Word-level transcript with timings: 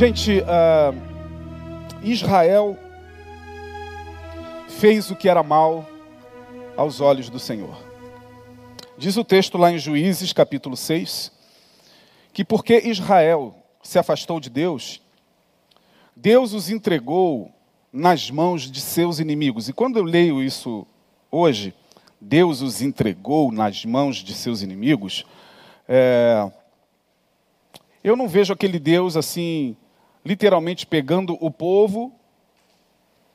Gente, 0.00 0.38
uh, 0.40 0.96
Israel 2.02 2.74
fez 4.66 5.10
o 5.10 5.14
que 5.14 5.28
era 5.28 5.42
mal 5.42 5.86
aos 6.74 7.02
olhos 7.02 7.28
do 7.28 7.38
Senhor. 7.38 7.76
Diz 8.96 9.18
o 9.18 9.24
texto 9.24 9.58
lá 9.58 9.70
em 9.70 9.76
Juízes, 9.76 10.32
capítulo 10.32 10.74
6, 10.74 11.30
que 12.32 12.42
porque 12.42 12.78
Israel 12.78 13.54
se 13.82 13.98
afastou 13.98 14.40
de 14.40 14.48
Deus, 14.48 15.02
Deus 16.16 16.54
os 16.54 16.70
entregou 16.70 17.52
nas 17.92 18.30
mãos 18.30 18.70
de 18.70 18.80
seus 18.80 19.18
inimigos. 19.18 19.68
E 19.68 19.74
quando 19.74 19.98
eu 19.98 20.04
leio 20.04 20.42
isso 20.42 20.86
hoje, 21.30 21.74
Deus 22.18 22.62
os 22.62 22.80
entregou 22.80 23.52
nas 23.52 23.84
mãos 23.84 24.16
de 24.16 24.32
seus 24.32 24.62
inimigos, 24.62 25.26
é, 25.86 26.50
eu 28.02 28.16
não 28.16 28.26
vejo 28.26 28.54
aquele 28.54 28.78
Deus 28.78 29.14
assim, 29.14 29.76
literalmente 30.24 30.86
pegando 30.86 31.36
o 31.40 31.50
povo 31.50 32.12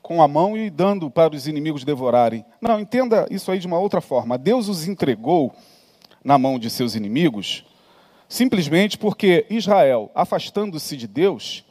com 0.02 0.22
a 0.22 0.28
mão 0.28 0.56
e 0.56 0.70
dando 0.70 1.10
para 1.10 1.34
os 1.34 1.48
inimigos 1.48 1.84
devorarem. 1.84 2.44
Não, 2.60 2.78
entenda 2.78 3.26
isso 3.30 3.50
aí 3.50 3.58
de 3.58 3.66
uma 3.66 3.78
outra 3.78 4.00
forma. 4.00 4.38
Deus 4.38 4.68
os 4.68 4.86
entregou 4.86 5.52
na 6.24 6.38
mão 6.38 6.58
de 6.58 6.70
seus 6.70 6.94
inimigos 6.94 7.64
simplesmente 8.28 8.98
porque 8.98 9.46
Israel, 9.48 10.10
afastando-se 10.14 10.96
de 10.96 11.06
Deus, 11.06 11.64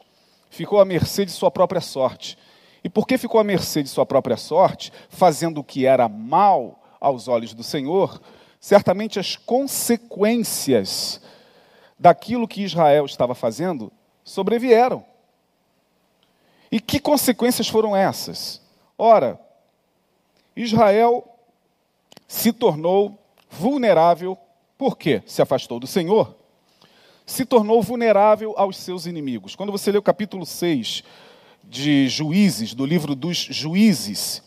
ficou 0.50 0.80
à 0.80 0.84
mercê 0.84 1.24
de 1.24 1.30
sua 1.30 1.50
própria 1.50 1.80
sorte. 1.80 2.38
E 2.82 2.88
porque 2.88 3.18
ficou 3.18 3.40
à 3.40 3.44
mercê 3.44 3.82
de 3.82 3.88
sua 3.88 4.06
própria 4.06 4.36
sorte, 4.36 4.92
fazendo 5.08 5.58
o 5.58 5.64
que 5.64 5.86
era 5.86 6.08
mal 6.08 6.82
aos 7.00 7.28
olhos 7.28 7.52
do 7.52 7.62
Senhor, 7.62 8.20
certamente 8.60 9.18
as 9.18 9.36
consequências 9.36 11.20
daquilo 11.98 12.48
que 12.48 12.62
Israel 12.62 13.04
estava 13.04 13.34
fazendo 13.34 13.92
sobrevieram. 14.26 15.04
E 16.70 16.80
que 16.80 16.98
consequências 16.98 17.68
foram 17.68 17.96
essas? 17.96 18.60
Ora, 18.98 19.40
Israel 20.54 21.24
se 22.26 22.52
tornou 22.52 23.18
vulnerável, 23.48 24.36
por 24.76 24.98
quê? 24.98 25.22
Se 25.24 25.40
afastou 25.40 25.78
do 25.78 25.86
Senhor, 25.86 26.34
se 27.24 27.46
tornou 27.46 27.80
vulnerável 27.80 28.52
aos 28.56 28.76
seus 28.76 29.06
inimigos. 29.06 29.54
Quando 29.54 29.72
você 29.72 29.92
lê 29.92 29.98
o 29.98 30.02
capítulo 30.02 30.44
6 30.44 31.04
de 31.62 32.08
Juízes, 32.08 32.74
do 32.74 32.84
livro 32.84 33.14
dos 33.14 33.38
Juízes, 33.38 34.42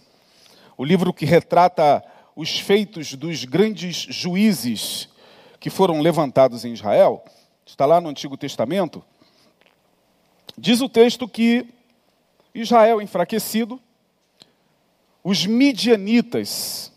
o 0.78 0.84
livro 0.84 1.14
que 1.14 1.26
retrata 1.26 2.04
os 2.36 2.60
feitos 2.60 3.14
dos 3.14 3.46
grandes 3.46 3.96
juízes 3.96 5.10
que 5.60 5.70
foram 5.70 6.02
levantados 6.02 6.64
em 6.64 6.74
Israel, 6.74 7.24
está 7.66 7.86
lá 7.86 8.00
no 8.00 8.10
Antigo 8.10 8.38
Testamento, 8.38 9.04
diz 10.60 10.82
o 10.82 10.90
texto 10.90 11.28
que 11.28 11.66
Israel 12.54 13.02
enfraquecido, 13.02 13.80
os 15.24 15.46
midianitas, 15.46 16.92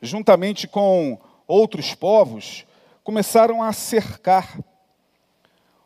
juntamente 0.00 0.68
com 0.68 1.18
outros 1.46 1.94
povos, 1.94 2.64
começaram 3.02 3.62
a 3.62 3.72
cercar 3.72 4.58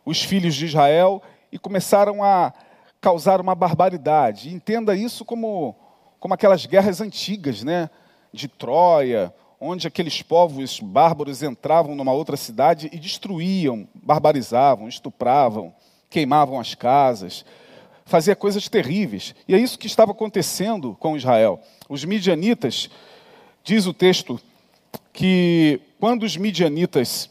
os 0.04 0.22
filhos 0.22 0.54
de 0.54 0.66
Israel 0.66 1.22
e 1.50 1.58
começaram 1.58 2.22
a 2.22 2.52
causar 3.00 3.40
uma 3.40 3.54
barbaridade. 3.54 4.52
Entenda 4.52 4.94
isso 4.94 5.24
como, 5.24 5.74
como 6.20 6.34
aquelas 6.34 6.66
guerras 6.66 7.00
antigas, 7.00 7.62
né? 7.62 7.88
De 8.32 8.46
Troia, 8.46 9.32
onde 9.58 9.86
aqueles 9.86 10.20
povos 10.20 10.80
bárbaros 10.80 11.42
entravam 11.42 11.94
numa 11.94 12.12
outra 12.12 12.36
cidade 12.36 12.90
e 12.92 12.98
destruíam, 12.98 13.88
barbarizavam, 13.94 14.86
estupravam, 14.88 15.74
queimavam 16.08 16.58
as 16.58 16.74
casas, 16.74 17.44
fazia 18.04 18.36
coisas 18.36 18.68
terríveis. 18.68 19.34
E 19.46 19.54
é 19.54 19.58
isso 19.58 19.78
que 19.78 19.86
estava 19.86 20.12
acontecendo 20.12 20.96
com 20.98 21.16
Israel. 21.16 21.60
Os 21.88 22.04
midianitas, 22.04 22.88
diz 23.64 23.86
o 23.86 23.92
texto, 23.92 24.40
que 25.12 25.80
quando 25.98 26.22
os 26.22 26.36
midianitas, 26.36 27.30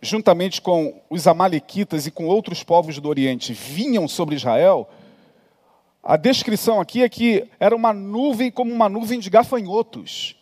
juntamente 0.00 0.60
com 0.62 1.00
os 1.10 1.26
amalequitas 1.26 2.06
e 2.06 2.10
com 2.10 2.26
outros 2.26 2.62
povos 2.62 2.98
do 2.98 3.08
Oriente, 3.08 3.52
vinham 3.52 4.06
sobre 4.06 4.36
Israel, 4.36 4.88
a 6.02 6.16
descrição 6.16 6.80
aqui 6.80 7.02
é 7.02 7.08
que 7.08 7.48
era 7.58 7.74
uma 7.74 7.92
nuvem 7.92 8.50
como 8.50 8.72
uma 8.72 8.88
nuvem 8.88 9.18
de 9.18 9.28
gafanhotos 9.28 10.36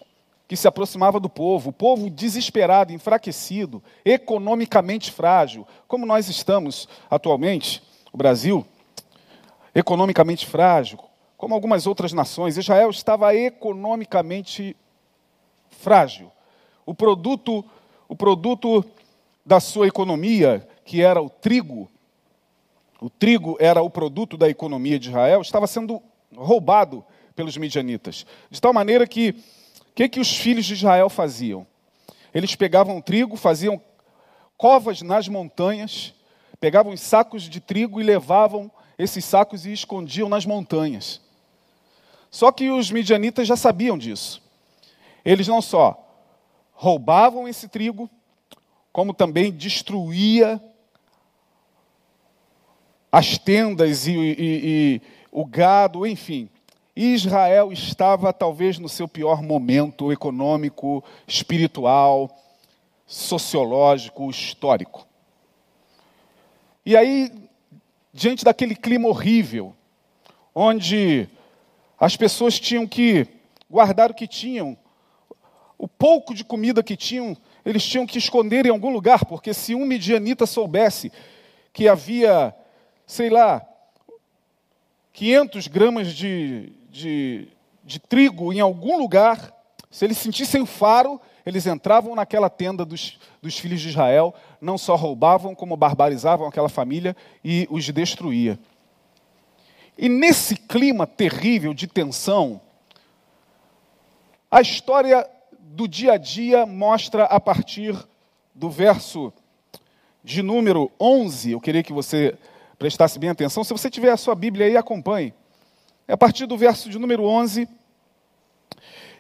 que 0.47 0.57
se 0.57 0.69
aproximava 0.69 1.19
do 1.19 1.29
povo, 1.29 1.71
o 1.71 1.73
povo 1.73 2.11
desesperado, 2.11 2.93
enfraquecido, 2.93 3.83
economicamente 4.05 5.11
frágil, 5.11 5.67
como 5.89 6.05
nós 6.05 6.29
estamos 6.29 6.89
atualmente, 7.11 7.83
o 8.13 8.17
Brasil, 8.17 8.65
economicamente 9.75 10.47
frágil, 10.47 10.99
como 11.37 11.55
algumas 11.55 11.87
outras 11.87 12.13
nações. 12.13 12.57
Israel 12.57 12.91
estava 12.91 13.35
economicamente 13.35 14.77
frágil. 15.69 16.31
O 16.87 16.95
produto, 16.95 17.65
o 18.09 18.15
produto 18.15 18.85
da 19.45 19.61
sua 19.61 19.87
economia, 19.87 20.67
que 20.85 21.03
era 21.03 21.21
o 21.21 21.29
trigo, 21.29 21.91
o 23.01 23.11
trigo 23.11 23.57
era 23.59 23.83
o 23.83 23.91
produto 23.91 24.37
da 24.37 24.49
economia 24.49 24.99
de 24.99 25.09
Israel, 25.09 25.41
estava 25.41 25.67
sendo 25.67 26.03
roubado 26.35 27.05
pelos 27.35 27.57
midianitas. 27.57 28.25
De 28.51 28.61
tal 28.61 28.73
maneira 28.73 29.07
que 29.07 29.35
que, 29.95 30.09
que 30.09 30.21
os 30.21 30.37
filhos 30.37 30.67
de 30.67 30.75
Israel 30.75 31.09
faziam? 31.09 31.67
Eles 32.35 32.57
pegavam 32.57 33.01
trigo, 33.01 33.37
faziam 33.37 33.81
covas 34.57 35.03
nas 35.03 35.29
montanhas, 35.29 36.13
pegavam 36.59 36.97
sacos 36.97 37.45
de 37.45 37.61
trigo 37.61 38.01
e 38.01 38.05
levavam 38.05 38.71
esses 38.99 39.25
sacos 39.25 39.67
e 39.67 39.73
escondiam 39.73 40.29
nas 40.29 40.45
montanhas. 40.45 41.21
Só 42.31 42.51
que 42.51 42.71
os 42.71 42.91
midianitas 42.91 43.47
já 43.47 43.57
sabiam 43.57 43.97
disso. 43.97 44.43
Eles 45.25 45.47
não 45.47 45.63
só 45.63 46.01
roubavam 46.73 47.47
esse 47.47 47.69
trigo, 47.69 48.11
como 48.93 49.15
também 49.15 49.53
destruía 49.53 50.61
as 53.11 53.39
tendas 53.39 54.09
e, 54.09 54.13
e, 54.13 54.35
e 54.39 55.03
o 55.31 55.45
gado, 55.45 56.05
enfim. 56.05 56.49
Israel 56.97 57.73
estava 57.73 58.33
talvez 58.33 58.79
no 58.79 58.89
seu 58.89 59.09
pior 59.09 59.43
momento 59.43 60.13
econômico, 60.13 61.03
espiritual, 61.27 62.31
sociológico, 63.07 64.31
histórico. 64.31 65.07
E 66.87 66.97
aí, 66.97 67.33
diante 68.13 68.45
daquele 68.45 68.77
clima 68.77 69.09
horrível, 69.09 69.75
onde 70.55 71.29
as 71.99 72.17
pessoas 72.17 72.61
tinham 72.61 72.87
que 72.87 73.27
guardar 73.69 74.11
o 74.11 74.15
que 74.15 74.29
tinham, 74.29 74.77
o 75.77 75.89
pouco 75.89 76.33
de 76.33 76.45
comida 76.45 76.83
que 76.83 76.97
tinham, 76.97 77.37
eles 77.65 77.85
tinham 77.85 78.07
que 78.07 78.19
esconder 78.19 78.67
em 78.67 78.71
algum 78.71 78.91
lugar, 78.91 79.25
porque 79.25 79.53
se 79.53 79.75
um 79.75 79.85
midianita 79.85 80.47
soubesse 80.47 81.11
que 81.73 81.89
havia, 81.89 82.55
sei 83.05 83.31
lá, 83.31 83.67
500 85.13 85.67
gramas 85.67 86.15
de, 86.15 86.73
de, 86.95 87.49
de 87.83 87.99
trigo 87.99 88.53
em 88.53 88.61
algum 88.61 88.97
lugar, 88.97 89.53
se 89.91 90.05
eles 90.05 90.17
sentissem 90.17 90.63
o 90.63 90.67
faro, 90.67 91.21
eles 91.45 91.67
entravam 91.67 92.15
naquela 92.15 92.49
tenda 92.49 92.85
dos, 92.85 93.19
dos 93.43 93.59
filhos 93.59 93.81
de 93.81 93.89
Israel, 93.89 94.33
não 94.61 94.79
só 94.79 94.95
roubavam, 94.95 95.55
como 95.55 95.77
barbarizavam 95.77 96.47
aquela 96.47 96.69
família 96.69 97.17
e 97.45 97.67
os 97.69 97.85
destruía. 97.91 98.59
E 99.99 100.09
nesse 100.09 100.57
clima 100.57 101.07
terrível 101.07 101.75
de 101.75 101.89
tensão, 101.89 102.61
a 104.49 104.61
história 104.61 105.29
do 105.59 105.89
dia 105.89 106.13
a 106.13 106.17
dia 106.17 106.65
mostra 106.65 107.25
a 107.25 107.41
partir 107.41 107.97
do 108.55 108.71
verso 108.71 109.33
de 110.23 110.43
número 110.43 110.91
11, 110.99 111.51
eu 111.51 111.61
queria 111.61 111.83
que 111.83 111.93
você 111.93 112.39
prestasse 112.79 113.19
bem 113.19 113.31
atenção. 113.31 113.65
Se 113.65 113.73
você 113.73 113.91
tiver 113.91 114.11
a 114.11 114.17
sua 114.17 114.35
Bíblia 114.35 114.67
aí, 114.67 114.77
acompanhe. 114.77 115.35
É 116.07 116.13
a 116.13 116.17
partir 116.19 116.45
do 116.45 116.57
verso 116.57 116.91
de 116.91 116.99
número 116.99 117.25
11, 117.25 117.67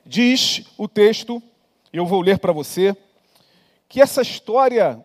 diz 0.04 0.66
o 0.76 0.86
texto, 0.86 1.42
eu 1.90 2.04
vou 2.04 2.20
ler 2.20 2.38
para 2.38 2.52
você, 2.52 2.94
que 3.88 4.02
essa 4.02 4.20
história, 4.20 5.02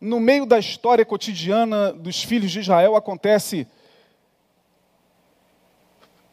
no 0.00 0.20
meio 0.20 0.46
da 0.46 0.60
história 0.60 1.04
cotidiana 1.04 1.92
dos 1.92 2.22
filhos 2.22 2.52
de 2.52 2.60
Israel, 2.60 2.94
acontece 2.94 3.66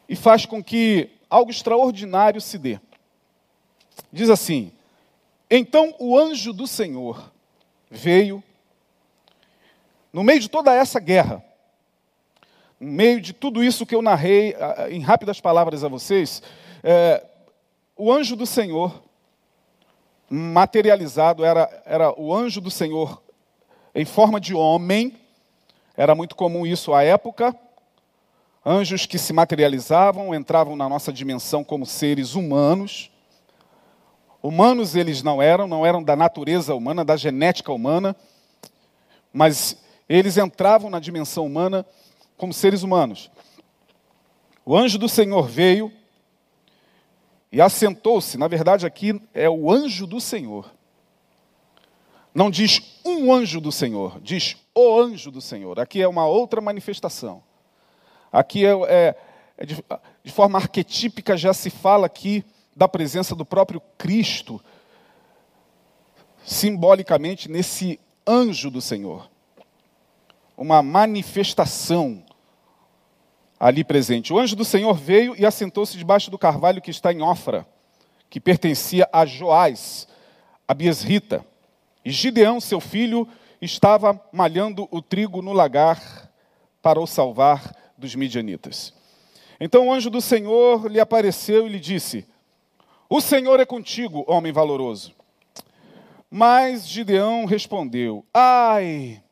e 0.08 0.14
faz 0.14 0.46
com 0.46 0.62
que 0.62 1.10
algo 1.28 1.50
extraordinário 1.50 2.40
se 2.40 2.56
dê. 2.56 2.78
Diz 4.12 4.30
assim: 4.30 4.72
Então 5.50 5.96
o 5.98 6.16
anjo 6.16 6.52
do 6.52 6.68
Senhor 6.68 7.32
veio, 7.90 8.40
no 10.12 10.22
meio 10.22 10.38
de 10.38 10.48
toda 10.48 10.72
essa 10.72 11.00
guerra, 11.00 11.44
meio 12.84 13.20
de 13.20 13.32
tudo 13.32 13.64
isso 13.64 13.86
que 13.86 13.94
eu 13.94 14.02
narrei 14.02 14.54
em 14.90 15.00
rápidas 15.00 15.40
palavras 15.40 15.82
a 15.82 15.88
vocês, 15.88 16.42
é, 16.82 17.24
o 17.96 18.12
anjo 18.12 18.36
do 18.36 18.46
Senhor, 18.46 19.02
materializado, 20.28 21.44
era, 21.44 21.82
era 21.86 22.20
o 22.20 22.34
anjo 22.34 22.60
do 22.60 22.70
Senhor 22.70 23.22
em 23.94 24.04
forma 24.04 24.40
de 24.40 24.54
homem, 24.54 25.16
Era 25.96 26.16
muito 26.16 26.34
comum 26.34 26.66
isso 26.66 26.92
à 26.92 27.04
época. 27.04 27.54
Anjos 28.66 29.06
que 29.06 29.16
se 29.16 29.32
materializavam, 29.32 30.34
entravam 30.34 30.74
na 30.74 30.88
nossa 30.88 31.12
dimensão 31.12 31.62
como 31.62 31.86
seres 31.86 32.34
humanos. 32.34 33.12
Humanos 34.42 34.96
eles 34.96 35.22
não 35.22 35.40
eram, 35.40 35.68
não 35.68 35.86
eram 35.86 36.02
da 36.02 36.16
natureza 36.16 36.74
humana, 36.74 37.04
da 37.04 37.16
genética 37.16 37.70
humana, 37.72 38.16
mas 39.32 39.76
eles 40.08 40.36
entravam 40.36 40.90
na 40.90 40.98
dimensão 40.98 41.46
humana 41.46 41.86
como 42.36 42.52
seres 42.52 42.82
humanos. 42.82 43.30
O 44.64 44.76
anjo 44.76 44.98
do 44.98 45.08
Senhor 45.08 45.46
veio 45.46 45.92
e 47.52 47.60
assentou-se. 47.60 48.36
Na 48.36 48.48
verdade, 48.48 48.86
aqui 48.86 49.20
é 49.32 49.48
o 49.48 49.70
anjo 49.70 50.06
do 50.06 50.20
Senhor. 50.20 50.72
Não 52.34 52.50
diz 52.50 52.98
um 53.04 53.32
anjo 53.32 53.60
do 53.60 53.70
Senhor, 53.70 54.20
diz 54.20 54.56
o 54.74 55.00
anjo 55.00 55.30
do 55.30 55.40
Senhor. 55.40 55.78
Aqui 55.78 56.02
é 56.02 56.08
uma 56.08 56.26
outra 56.26 56.60
manifestação. 56.60 57.42
Aqui 58.32 58.66
é, 58.66 58.72
é, 58.88 59.16
é 59.56 59.66
de, 59.66 59.84
de 60.24 60.32
forma 60.32 60.58
arquetípica 60.58 61.36
já 61.36 61.54
se 61.54 61.70
fala 61.70 62.06
aqui 62.06 62.44
da 62.74 62.88
presença 62.88 63.36
do 63.36 63.44
próprio 63.44 63.80
Cristo, 63.96 64.60
simbolicamente 66.44 67.48
nesse 67.48 68.00
anjo 68.26 68.68
do 68.68 68.80
Senhor. 68.80 69.30
Uma 70.56 70.82
manifestação 70.82 72.23
ali 73.64 73.82
presente. 73.82 74.30
O 74.30 74.38
anjo 74.38 74.54
do 74.54 74.62
Senhor 74.62 74.92
veio 74.92 75.34
e 75.38 75.46
assentou-se 75.46 75.96
debaixo 75.96 76.30
do 76.30 76.36
carvalho 76.36 76.82
que 76.82 76.90
está 76.90 77.10
em 77.10 77.22
Ofra, 77.22 77.66
que 78.28 78.38
pertencia 78.38 79.08
a 79.10 79.24
Joás, 79.24 80.06
a 80.68 80.74
Biesrita. 80.74 81.42
E 82.04 82.10
Gideão, 82.10 82.60
seu 82.60 82.78
filho, 82.78 83.26
estava 83.62 84.20
malhando 84.30 84.86
o 84.90 85.00
trigo 85.00 85.40
no 85.40 85.54
lagar 85.54 86.30
para 86.82 87.00
o 87.00 87.06
salvar 87.06 87.74
dos 87.96 88.14
midianitas. 88.14 88.92
Então 89.58 89.88
o 89.88 89.92
anjo 89.94 90.10
do 90.10 90.20
Senhor 90.20 90.86
lhe 90.86 91.00
apareceu 91.00 91.66
e 91.66 91.70
lhe 91.70 91.80
disse: 91.80 92.28
O 93.08 93.18
Senhor 93.18 93.58
é 93.60 93.64
contigo, 93.64 94.26
homem 94.28 94.52
valoroso. 94.52 95.14
Mas 96.30 96.86
Gideão 96.86 97.46
respondeu: 97.46 98.26
Ai, 98.34 99.23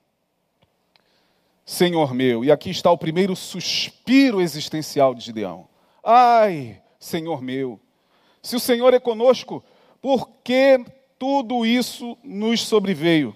Senhor 1.72 2.12
meu, 2.12 2.44
e 2.44 2.52
aqui 2.52 2.68
está 2.68 2.90
o 2.90 2.98
primeiro 2.98 3.34
suspiro 3.34 4.42
existencial 4.42 5.14
de 5.14 5.24
Gideão. 5.24 5.66
Ai, 6.04 6.78
Senhor 7.00 7.40
meu, 7.40 7.80
se 8.42 8.54
o 8.54 8.60
Senhor 8.60 8.92
é 8.92 9.00
conosco, 9.00 9.64
por 9.98 10.28
que 10.44 10.84
tudo 11.18 11.64
isso 11.64 12.18
nos 12.22 12.60
sobreveio? 12.60 13.34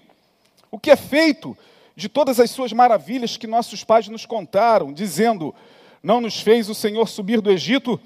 O 0.69 0.77
que 0.77 0.91
é 0.91 0.95
feito 0.95 1.57
de 1.95 2.07
todas 2.07 2.39
as 2.39 2.51
suas 2.51 2.71
maravilhas 2.71 3.37
que 3.37 3.47
nossos 3.47 3.83
pais 3.83 4.07
nos 4.07 4.23
contaram, 4.23 4.93
dizendo: 4.93 5.55
Não 6.03 6.21
nos 6.21 6.39
fez 6.39 6.69
o 6.69 6.75
Senhor 6.75 7.07
subir 7.09 7.41
do 7.41 7.49
Egito, 7.49 7.99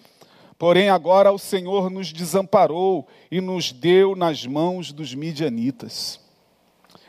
porém 0.57 0.87
agora 0.87 1.33
o 1.33 1.37
Senhor 1.37 1.89
nos 1.89 2.13
desamparou 2.13 3.05
e 3.29 3.41
nos 3.41 3.73
deu 3.73 4.15
nas 4.15 4.45
mãos 4.45 4.93
dos 4.93 5.13
midianitas. 5.13 6.21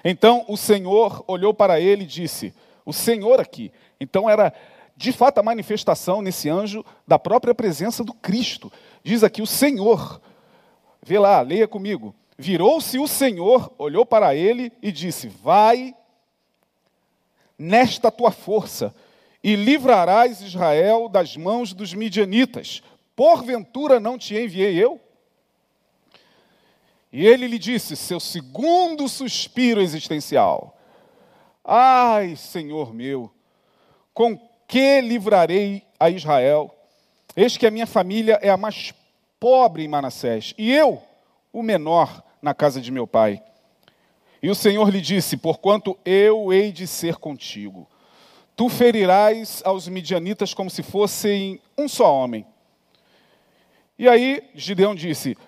Então 0.04 0.44
o 0.48 0.56
Senhor 0.56 1.22
olhou 1.28 1.54
para 1.54 1.78
ele 1.78 2.02
e 2.02 2.06
disse: 2.06 2.52
o 2.84 2.92
Senhor 2.92 3.40
aqui. 3.40 3.72
Então 4.00 4.28
era 4.28 4.52
de 4.96 5.12
fato 5.12 5.38
a 5.38 5.42
manifestação 5.42 6.22
nesse 6.22 6.48
anjo 6.48 6.84
da 7.06 7.18
própria 7.18 7.54
presença 7.54 8.04
do 8.04 8.14
Cristo. 8.14 8.72
Diz 9.02 9.24
aqui 9.24 9.42
o 9.42 9.46
Senhor. 9.46 10.20
Vê 11.02 11.18
lá, 11.18 11.40
leia 11.40 11.66
comigo. 11.66 12.14
Virou-se 12.38 12.98
o 12.98 13.08
Senhor, 13.08 13.72
olhou 13.78 14.06
para 14.06 14.34
ele 14.34 14.72
e 14.82 14.90
disse: 14.90 15.28
Vai 15.28 15.94
nesta 17.58 18.10
tua 18.10 18.30
força 18.30 18.94
e 19.42 19.56
livrarás 19.56 20.40
Israel 20.40 21.08
das 21.08 21.36
mãos 21.36 21.72
dos 21.72 21.94
midianitas. 21.94 22.82
Porventura 23.14 24.00
não 24.00 24.16
te 24.16 24.34
enviei 24.34 24.76
eu? 24.82 25.00
E 27.12 27.26
ele 27.26 27.46
lhe 27.46 27.58
disse: 27.58 27.96
Seu 27.96 28.18
segundo 28.18 29.08
suspiro 29.08 29.80
existencial 29.80 30.71
Ai, 31.64 32.34
Senhor 32.34 32.92
meu, 32.92 33.30
com 34.12 34.36
que 34.66 35.00
livrarei 35.00 35.84
a 35.98 36.10
Israel? 36.10 36.74
Eis 37.36 37.56
que 37.56 37.66
a 37.66 37.70
minha 37.70 37.86
família 37.86 38.38
é 38.42 38.50
a 38.50 38.56
mais 38.56 38.92
pobre 39.38 39.84
em 39.84 39.88
Manassés, 39.88 40.54
e 40.58 40.72
eu, 40.72 41.02
o 41.52 41.62
menor 41.62 42.22
na 42.40 42.52
casa 42.54 42.80
de 42.80 42.90
meu 42.90 43.06
pai. 43.06 43.42
E 44.42 44.50
o 44.50 44.54
Senhor 44.54 44.88
lhe 44.90 45.00
disse: 45.00 45.36
Porquanto 45.36 45.96
eu 46.04 46.52
hei 46.52 46.72
de 46.72 46.86
ser 46.86 47.16
contigo, 47.16 47.88
tu 48.56 48.68
ferirás 48.68 49.62
aos 49.64 49.86
midianitas 49.86 50.52
como 50.52 50.68
se 50.68 50.82
fossem 50.82 51.60
um 51.78 51.88
só 51.88 52.12
homem. 52.12 52.44
E 53.96 54.08
aí 54.08 54.42
Gideão 54.54 54.96
disse: 54.96 55.38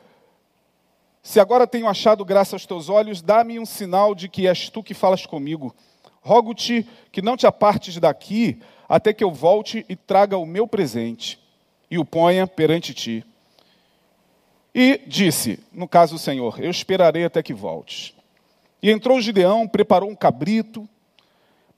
Se 1.23 1.41
agora 1.41 1.67
tenho 1.67 1.89
achado 1.89 2.25
graça 2.25 2.55
aos 2.55 2.67
teus 2.67 2.89
olhos, 2.89 3.21
dá-me 3.21 3.59
um 3.59 3.67
sinal 3.67 4.15
de 4.15 4.29
que 4.29 4.47
és 4.47 4.69
tu 4.69 4.81
que 4.81 4.95
falas 4.95 5.27
comigo. 5.27 5.75
Rogo-te 6.25 6.89
que 7.13 7.21
não 7.21 7.37
te 7.37 7.47
apartes 7.47 7.99
daqui 7.99 8.59
até 8.89 9.13
que 9.13 9.23
eu 9.23 9.31
volte 9.31 9.85
e 9.91 9.95
traga 9.95 10.39
o 10.39 10.47
meu 10.47 10.67
presente 10.67 11.39
e 11.91 11.99
o 11.99 12.05
ponha 12.05 12.47
perante 12.47 12.95
ti. 12.95 13.23
E 14.75 15.03
disse, 15.07 15.63
no 15.71 15.87
caso 15.87 16.17
o 16.17 16.19
Senhor, 16.19 16.59
eu 16.61 16.71
esperarei 16.71 17.27
até 17.27 17.43
que 17.43 17.53
voltes. 17.53 18.15
E 18.83 18.91
entrou 18.91 19.21
Gideão, 19.21 19.69
preparou 19.69 20.09
um 20.09 20.17
cabrito, 20.17 20.89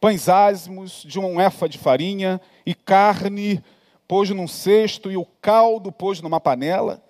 pães 0.00 0.28
asmos 0.28 1.02
de 1.02 1.18
um 1.18 1.40
efa 1.40 1.68
de 1.68 1.76
farinha 1.76 2.40
e 2.64 2.72
carne, 2.72 3.60
pôs 4.06 4.30
num 4.30 4.46
cesto 4.46 5.10
e 5.10 5.16
o 5.16 5.26
caldo 5.42 5.90
pôs 5.90 6.20
numa 6.20 6.40
panela. 6.40 7.02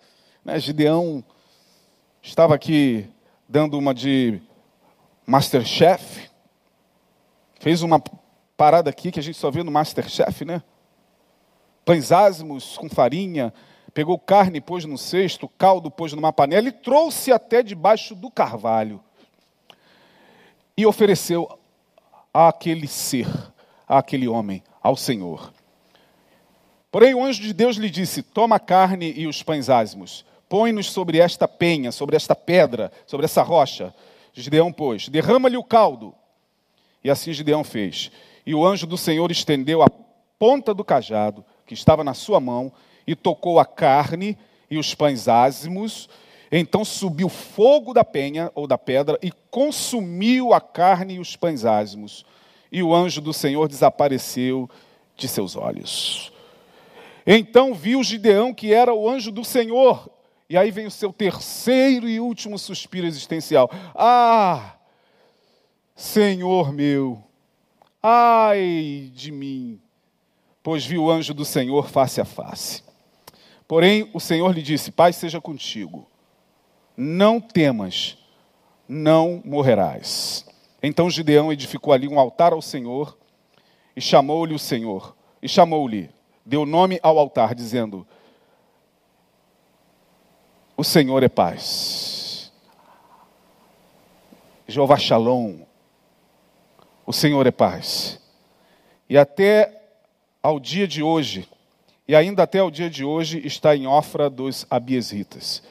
Né, 0.42 0.58
Gideão 0.58 1.22
estava 2.22 2.54
aqui 2.54 3.06
dando 3.46 3.78
uma 3.78 3.92
de 3.92 4.40
Masterchef, 5.26 6.30
fez 7.58 7.82
uma 7.82 8.03
parada 8.56 8.91
aqui 8.91 9.11
que 9.11 9.20
a 9.20 9.23
gente 9.23 9.38
só 9.38 9.50
vê 9.50 9.62
no 9.62 9.70
Masterchef, 9.70 10.44
né? 10.44 10.62
Pães 11.85 12.11
ázimos 12.11 12.76
com 12.76 12.88
farinha, 12.88 13.53
pegou 13.94 14.19
carne, 14.19 14.61
pôs 14.61 14.85
no 14.85 14.99
cesto, 14.99 15.49
caldo 15.49 15.91
pôs 15.91 16.12
numa 16.12 16.32
panela 16.32 16.69
e 16.69 16.73
trouxe 16.73 17.32
até 17.32 17.62
debaixo 17.62 18.14
do 18.14 18.31
carvalho. 18.31 19.00
E 20.76 20.85
ofereceu 20.85 21.58
àquele 22.32 22.89
ser, 22.89 23.29
àquele 23.86 24.27
homem, 24.27 24.63
ao 24.82 24.96
Senhor. 24.96 25.53
Porém, 26.91 27.15
o 27.15 27.25
anjo 27.25 27.43
de 27.43 27.53
Deus 27.53 27.77
lhe 27.77 27.89
disse: 27.89 28.22
Toma 28.22 28.56
a 28.56 28.60
carne 28.60 29.13
e 29.17 29.27
os 29.27 29.43
pães 29.43 29.70
ázimos, 29.70 30.25
põe-nos 30.48 30.91
sobre 30.91 31.19
esta 31.19 31.46
penha, 31.46 31.93
sobre 31.93 32.17
esta 32.17 32.34
pedra, 32.34 32.91
sobre 33.06 33.27
essa 33.27 33.43
rocha. 33.43 33.94
Gideão, 34.32 34.72
pois, 34.72 35.08
derrama-lhe 35.08 35.56
o 35.56 35.65
caldo 35.65 36.15
e 37.06 37.10
assim 37.10 37.32
Gideão 37.32 37.63
fez. 37.63 38.10
E 38.44 38.53
o 38.53 38.67
anjo 38.67 38.84
do 38.84 38.98
Senhor 38.98 39.31
estendeu 39.31 39.81
a 39.81 39.89
ponta 40.41 40.75
do 40.75 40.84
cajado 40.84 41.44
que 41.65 41.72
estava 41.72 42.03
na 42.03 42.15
sua 42.15 42.41
mão 42.41 42.72
e 43.06 43.15
tocou 43.15 43.60
a 43.60 43.65
carne 43.65 44.36
e 44.69 44.77
os 44.77 44.93
pães 44.93 45.29
ázimos. 45.29 46.08
Então 46.51 46.84
subiu 46.84 47.29
fogo 47.29 47.94
da 47.94 48.03
penha 48.03 48.51
ou 48.56 48.67
da 48.67 48.77
pedra 48.77 49.17
e 49.22 49.31
consumiu 49.53 50.53
a 50.53 50.60
carne 50.60 51.15
e 51.15 51.19
os 51.20 51.36
pães 51.36 51.65
ázimos. 51.65 52.27
E 52.72 52.82
o 52.82 52.93
anjo 52.93 53.20
do 53.20 53.32
Senhor 53.32 53.69
desapareceu 53.69 54.69
de 55.17 55.29
seus 55.29 55.55
olhos. 55.55 56.32
Então 57.25 57.72
viu 57.72 58.03
Gideão 58.03 58.53
que 58.53 58.75
era 58.75 58.93
o 58.93 59.08
anjo 59.08 59.31
do 59.31 59.44
Senhor. 59.44 60.10
E 60.51 60.58
aí 60.58 60.72
vem 60.72 60.86
o 60.86 60.91
seu 60.91 61.13
terceiro 61.13 62.08
e 62.08 62.19
último 62.19 62.58
suspiro 62.58 63.06
existencial. 63.06 63.70
Ah! 63.94 64.75
Senhor 65.96 66.74
meu, 66.74 67.24
ai 68.03 69.10
de 69.15 69.32
mim, 69.32 69.81
pois 70.62 70.84
vi 70.84 70.98
o 70.98 71.10
anjo 71.10 71.32
do 71.32 71.43
Senhor 71.43 71.88
face 71.88 72.20
a 72.20 72.24
face. 72.26 72.84
Porém, 73.67 74.10
o 74.12 74.20
Senhor 74.20 74.55
lhe 74.55 74.60
disse: 74.60 74.93
Pai 74.93 75.15
seja 75.15 75.41
contigo, 75.41 76.06
não 76.94 77.41
temas, 77.41 78.19
não 78.86 79.41
morrerás. 79.43 80.44
Então 80.82 81.08
Gideão 81.08 81.50
edificou 81.50 81.94
ali 81.94 82.06
um 82.06 82.20
altar 82.20 82.53
ao 82.53 82.60
Senhor 82.60 83.17
e 83.96 84.00
chamou-lhe 84.00 84.53
o 84.53 84.58
Senhor, 84.58 85.17
e 85.41 85.48
chamou-lhe, 85.48 86.10
deu 86.44 86.67
nome 86.67 87.00
ao 87.03 87.19
altar, 87.19 87.55
dizendo: 87.55 88.06
O 90.76 90.84
Senhor 90.84 91.22
é 91.22 91.29
paz. 91.31 92.53
Jeová 94.69 94.98
Shalom, 94.98 95.66
o 97.06 97.13
Senhor 97.13 97.46
é 97.46 97.53
paz. 97.53 98.20
E 99.08 99.17
até 99.17 99.81
ao 100.43 100.58
dia 100.58 100.89
de 100.89 101.03
hoje, 101.03 101.48
e 102.08 102.15
ainda 102.15 102.43
até 102.43 102.58
ao 102.58 102.70
dia 102.70 102.91
de 102.91 103.05
hoje, 103.05 103.41
está 103.46 103.77
em 103.77 103.86
Ofra 103.86 104.29
dos 104.29 104.67
Abiesitas. 104.69 105.63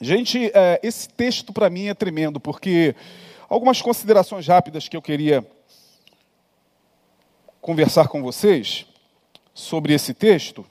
gente, 0.00 0.50
é, 0.54 0.78
esse 0.82 1.08
texto 1.08 1.52
para 1.52 1.70
mim 1.70 1.88
é 1.88 1.94
tremendo, 1.94 2.38
porque 2.38 2.94
algumas 3.48 3.80
considerações 3.80 4.46
rápidas 4.46 4.88
que 4.88 4.96
eu 4.96 5.02
queria 5.02 5.44
conversar 7.60 8.08
com 8.08 8.22
vocês 8.22 8.86
sobre 9.54 9.94
esse 9.94 10.12
texto, 10.12 10.66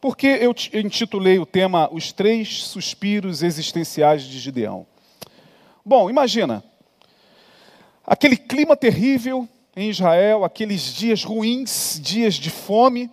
porque 0.00 0.26
eu 0.26 0.54
intitulei 0.80 1.38
o 1.38 1.46
tema 1.46 1.88
Os 1.92 2.12
Três 2.12 2.64
Suspiros 2.64 3.42
Existenciais 3.42 4.24
de 4.24 4.38
Gideão. 4.38 4.86
Bom, 5.84 6.10
imagina, 6.10 6.62
aquele 8.06 8.36
clima 8.36 8.76
terrível 8.76 9.48
em 9.76 9.88
Israel, 9.88 10.44
aqueles 10.44 10.94
dias 10.94 11.24
ruins, 11.24 12.00
dias 12.02 12.34
de 12.34 12.50
fome, 12.50 13.10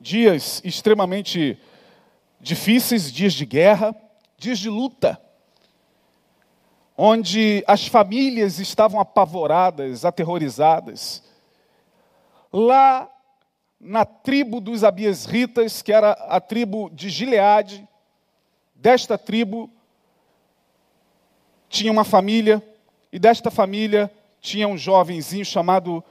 dias 0.00 0.60
extremamente 0.64 1.58
difíceis, 2.40 3.12
dias 3.12 3.32
de 3.34 3.46
guerra, 3.46 3.94
dias 4.36 4.58
de 4.58 4.68
luta, 4.68 5.20
onde 6.96 7.62
as 7.66 7.86
famílias 7.86 8.58
estavam 8.58 9.00
apavoradas, 9.00 10.04
aterrorizadas. 10.04 11.22
Lá 12.52 13.08
na 13.80 14.04
tribo 14.04 14.60
dos 14.60 14.84
Abiesritas, 14.84 15.82
que 15.82 15.92
era 15.92 16.12
a 16.12 16.40
tribo 16.40 16.90
de 16.90 17.08
Gileade, 17.08 17.88
desta 18.74 19.16
tribo 19.16 19.70
tinha 21.68 21.90
uma 21.90 22.04
família, 22.04 22.62
e 23.12 23.18
desta 23.18 23.50
família 23.50 24.10
tinha 24.40 24.66
um 24.66 24.76
jovenzinho 24.76 25.44
chamado 25.44 26.02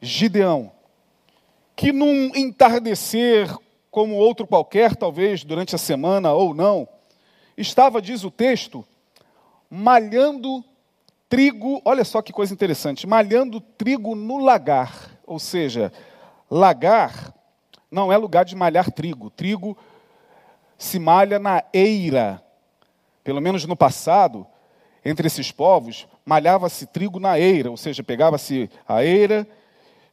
Gideão, 0.00 0.70
que 1.74 1.92
num 1.92 2.36
entardecer, 2.36 3.48
como 3.90 4.14
outro 4.14 4.46
qualquer, 4.46 4.94
talvez 4.94 5.42
durante 5.44 5.74
a 5.74 5.78
semana 5.78 6.32
ou 6.32 6.54
não, 6.54 6.86
estava, 7.56 8.02
diz 8.02 8.24
o 8.24 8.30
texto, 8.30 8.84
malhando 9.70 10.64
trigo, 11.28 11.80
olha 11.84 12.04
só 12.04 12.20
que 12.20 12.32
coisa 12.32 12.52
interessante, 12.52 13.06
malhando 13.06 13.60
trigo 13.60 14.14
no 14.14 14.38
lagar, 14.38 15.18
ou 15.26 15.38
seja, 15.38 15.90
Lagar 16.54 17.32
não 17.90 18.12
é 18.12 18.16
lugar 18.18 18.44
de 18.44 18.54
malhar 18.54 18.90
trigo. 18.92 19.30
Trigo 19.30 19.74
se 20.76 20.98
malha 20.98 21.38
na 21.38 21.64
eira. 21.72 22.44
Pelo 23.24 23.40
menos 23.40 23.64
no 23.64 23.74
passado, 23.74 24.46
entre 25.04 25.26
esses 25.26 25.50
povos, 25.50 26.06
malhava-se 26.24 26.86
trigo 26.86 27.18
na 27.18 27.38
eira, 27.38 27.70
ou 27.70 27.76
seja, 27.76 28.02
pegava-se 28.02 28.70
a 28.86 29.04
eira, 29.04 29.46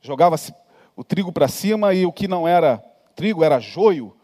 jogava-se 0.02 0.54
o 0.96 1.04
trigo 1.04 1.32
para 1.32 1.48
cima 1.48 1.94
e 1.94 2.06
o 2.06 2.12
que 2.12 2.28
não 2.28 2.48
era 2.48 2.84
trigo 3.16 3.44
era 3.44 3.60
joio, 3.60 4.16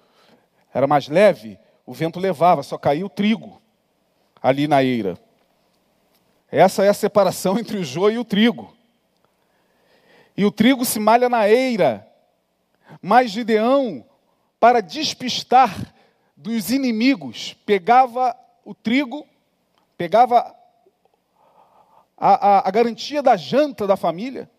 era 0.73 0.87
mais 0.87 1.07
leve, 1.07 1.59
o 1.85 1.93
vento 1.93 2.19
levava, 2.19 2.63
só 2.63 2.77
caía 2.77 3.05
o 3.05 3.09
trigo 3.09 3.61
ali 4.41 4.67
na 4.67 4.83
eira. 4.83 5.17
Essa 6.51 6.85
é 6.85 6.89
a 6.89 6.93
separação 6.93 7.57
entre 7.59 7.77
o 7.77 7.83
joio 7.83 8.15
e 8.15 8.19
o 8.19 8.25
trigo. 8.25 8.73
E 10.37 10.45
o 10.45 10.51
trigo 10.51 10.85
se 10.85 10.99
malha 10.99 11.27
na 11.27 11.49
eira. 11.49 12.07
Mas 13.01 13.31
Gideão, 13.31 14.05
para 14.59 14.81
despistar 14.81 15.93
dos 16.35 16.71
inimigos, 16.71 17.53
pegava 17.65 18.35
o 18.63 18.73
trigo, 18.73 19.25
pegava 19.97 20.55
a, 22.17 22.57
a, 22.57 22.67
a, 22.67 22.71
garantia 22.71 23.21
da 23.21 23.35
janta 23.35 23.85
da 23.85 23.97
família, 23.97 24.49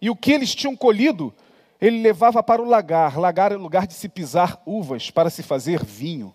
e 0.00 0.10
o 0.10 0.16
que 0.16 0.32
eles 0.32 0.54
tinham 0.54 0.76
colhido, 0.76 1.32
ele 1.80 2.02
levava 2.02 2.42
para 2.42 2.60
o 2.60 2.64
lagar. 2.64 3.18
Lagar 3.18 3.52
é 3.52 3.56
lugar 3.56 3.86
de 3.86 3.94
se 3.94 4.08
pisar 4.08 4.60
uvas 4.66 5.10
para 5.10 5.30
se 5.30 5.42
fazer 5.42 5.82
vinho. 5.82 6.34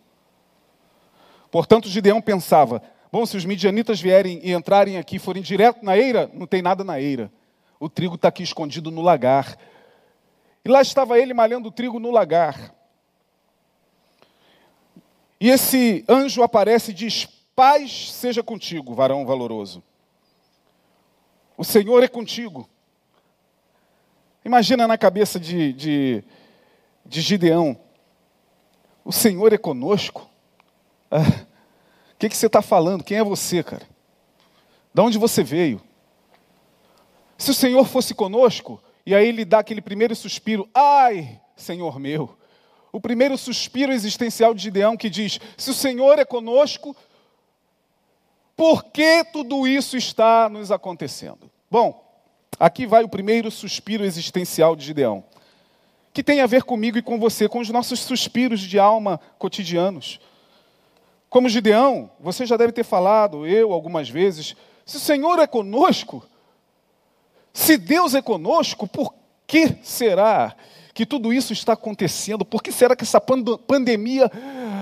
Portanto, 1.51 1.87
Gideão 1.87 2.21
pensava: 2.21 2.81
bom, 3.11 3.25
se 3.25 3.37
os 3.37 3.45
midianitas 3.45 4.01
vierem 4.01 4.39
e 4.43 4.53
entrarem 4.53 4.97
aqui 4.97 5.19
forem 5.19 5.43
direto 5.43 5.83
na 5.83 5.97
eira, 5.97 6.29
não 6.33 6.47
tem 6.47 6.61
nada 6.61 6.83
na 6.83 6.99
eira. 6.99 7.31
O 7.79 7.87
trigo 7.87 8.15
está 8.15 8.27
aqui 8.27 8.43
escondido 8.43 8.91
no 8.91 9.01
lagar. 9.01 9.57
E 10.65 10.69
lá 10.69 10.81
estava 10.81 11.17
ele 11.17 11.33
malhando 11.33 11.69
o 11.69 11.71
trigo 11.71 11.99
no 11.99 12.11
lagar. 12.11 12.75
E 15.39 15.49
esse 15.49 16.03
anjo 16.09 16.43
aparece 16.43 16.91
e 16.91 16.93
diz: 16.93 17.27
Paz 17.59 18.13
seja 18.13 18.41
contigo, 18.41 18.95
varão 18.95 19.25
valoroso. 19.25 19.83
O 21.57 21.63
Senhor 21.65 22.01
é 22.01 22.07
contigo. 22.07 22.69
Imagina 24.45 24.87
na 24.87 24.97
cabeça 24.97 25.37
de, 25.37 25.73
de, 25.73 26.23
de 27.05 27.19
Gideão: 27.19 27.77
O 29.03 29.11
Senhor 29.11 29.51
é 29.51 29.57
conosco. 29.57 30.21
O 31.11 31.15
ah, 31.17 31.45
que, 32.17 32.29
que 32.29 32.37
você 32.37 32.47
está 32.47 32.61
falando? 32.61 33.03
Quem 33.03 33.17
é 33.17 33.23
você, 33.25 33.61
cara? 33.61 33.85
De 34.93 35.01
onde 35.01 35.17
você 35.17 35.43
veio? 35.43 35.81
Se 37.37 37.51
o 37.51 37.53
Senhor 37.53 37.83
fosse 37.83 38.15
conosco, 38.15 38.81
e 39.05 39.13
aí 39.13 39.27
ele 39.27 39.43
dá 39.43 39.59
aquele 39.59 39.81
primeiro 39.81 40.15
suspiro, 40.15 40.69
ai, 40.73 41.41
Senhor 41.57 41.99
meu. 41.99 42.37
O 42.89 43.01
primeiro 43.01 43.37
suspiro 43.37 43.91
existencial 43.91 44.53
de 44.53 44.63
Gideão 44.63 44.95
que 44.95 45.09
diz: 45.09 45.41
se 45.57 45.69
o 45.69 45.73
Senhor 45.73 46.19
é 46.19 46.23
conosco, 46.23 46.95
por 48.59 48.83
que 48.83 49.23
tudo 49.23 49.65
isso 49.65 49.95
está 49.95 50.49
nos 50.49 50.69
acontecendo? 50.69 51.49
Bom, 51.71 52.05
aqui 52.59 52.85
vai 52.85 53.05
o 53.05 53.07
primeiro 53.07 53.49
suspiro 53.49 54.03
existencial 54.03 54.75
de 54.75 54.83
Gideão, 54.83 55.23
que 56.11 56.21
tem 56.21 56.41
a 56.41 56.45
ver 56.45 56.63
comigo 56.63 56.97
e 56.97 57.01
com 57.01 57.17
você, 57.17 57.47
com 57.47 57.59
os 57.59 57.69
nossos 57.69 58.01
suspiros 58.01 58.59
de 58.59 58.77
alma 58.77 59.17
cotidianos. 59.37 60.19
Como 61.29 61.47
Gideão, 61.47 62.11
você 62.19 62.45
já 62.45 62.57
deve 62.57 62.73
ter 62.73 62.83
falado, 62.83 63.47
eu 63.47 63.71
algumas 63.71 64.09
vezes, 64.09 64.57
se 64.85 64.97
o 64.97 64.99
Senhor 64.99 65.39
é 65.39 65.47
conosco, 65.47 66.21
se 67.53 67.77
Deus 67.77 68.13
é 68.13 68.21
conosco, 68.21 68.85
por 68.89 69.13
que 69.47 69.77
será 69.81 70.53
que 70.93 71.05
tudo 71.05 71.31
isso 71.31 71.53
está 71.53 71.71
acontecendo? 71.71 72.43
Por 72.43 72.61
que 72.61 72.73
será 72.73 72.93
que 72.93 73.05
essa 73.05 73.21
pandemia 73.21 74.29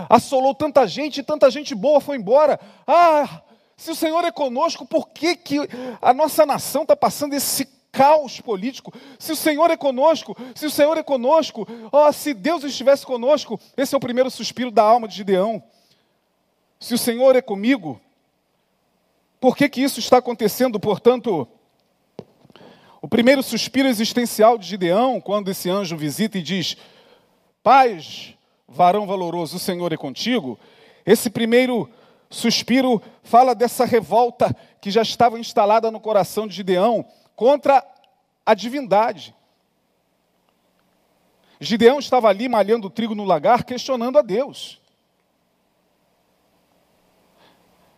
assolou 0.10 0.56
tanta 0.56 0.88
gente 0.88 1.20
e 1.20 1.24
tanta 1.24 1.52
gente 1.52 1.76
boa 1.76 2.02
foi 2.02 2.18
embora? 2.18 2.60
Ah, 2.88 3.44
se 3.78 3.92
o 3.92 3.96
Senhor 3.96 4.26
é 4.26 4.32
conosco, 4.32 4.88
por 4.88 5.10
que, 5.10 5.36
que 5.36 5.58
a 6.02 6.12
nossa 6.12 6.48
nação 6.48 6.82
está 6.82 6.96
passando 6.96 7.36
esse 7.36 7.66
caos 7.92 8.42
político? 8.42 8.92
Se 9.20 9.32
o 9.32 9.36
Senhor 9.36 9.70
é 9.70 9.78
conosco, 9.78 10.36
se 10.56 10.66
o 10.66 10.72
Senhor 10.72 10.98
é 10.98 11.04
conosco, 11.04 11.68
oh, 11.92 12.12
se 12.12 12.34
Deus 12.34 12.64
estivesse 12.64 13.06
conosco, 13.06 13.60
esse 13.78 13.94
é 13.94 13.98
o 13.98 14.02
primeiro 14.02 14.32
suspiro 14.32 14.72
da 14.72 14.82
alma 14.82 15.08
de 15.08 15.16
Gideão. 15.16 15.62
Se 16.80 16.96
o 16.96 16.98
Senhor 16.98 17.36
é 17.36 17.42
comigo, 17.42 18.02
por 19.40 19.56
que, 19.56 19.70
que 19.70 19.82
isso 19.82 20.00
está 20.00 20.18
acontecendo? 20.18 20.80
Portanto, 20.80 21.48
o 23.00 23.08
primeiro 23.08 23.44
suspiro 23.44 23.88
existencial 23.88 24.58
de 24.58 24.68
Gideão, 24.68 25.22
quando 25.22 25.50
esse 25.50 25.70
anjo 25.70 25.96
visita 25.96 26.40
e 26.40 26.42
diz: 26.42 26.76
Paz, 27.62 28.34
varão 28.68 29.06
valoroso, 29.06 29.58
o 29.58 29.60
Senhor 29.60 29.94
é 29.94 29.98
contigo. 29.98 30.58
Esse 31.06 31.30
primeiro 31.30 31.88
suspiro 32.30 33.02
fala 33.24 33.56
dessa 33.56 33.86
revolta 33.86 34.56
que 34.82 34.92
já 34.92 35.02
estava 35.02 35.40
instalada 35.40 35.92
no 35.92 36.00
coração 36.00 36.48
de 36.48 36.56
Gideão 36.56 37.06
contra 37.36 37.86
a 38.46 38.54
divindade. 38.54 39.36
Gideão 41.60 42.00
estava 42.00 42.28
ali 42.30 42.48
malhando 42.48 42.90
trigo 42.90 43.16
no 43.16 43.24
lagar, 43.24 43.64
questionando 43.64 44.18
a 44.18 44.22
Deus. 44.22 44.80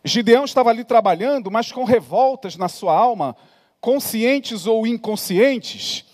Gideão 0.04 0.46
estava 0.46 0.70
ali 0.70 0.84
trabalhando, 0.84 1.52
mas 1.52 1.72
com 1.72 1.84
revoltas 1.84 2.56
na 2.56 2.70
sua 2.70 2.96
alma, 2.96 3.36
conscientes 3.82 4.66
ou 4.66 4.88
inconscientes, 4.88 6.06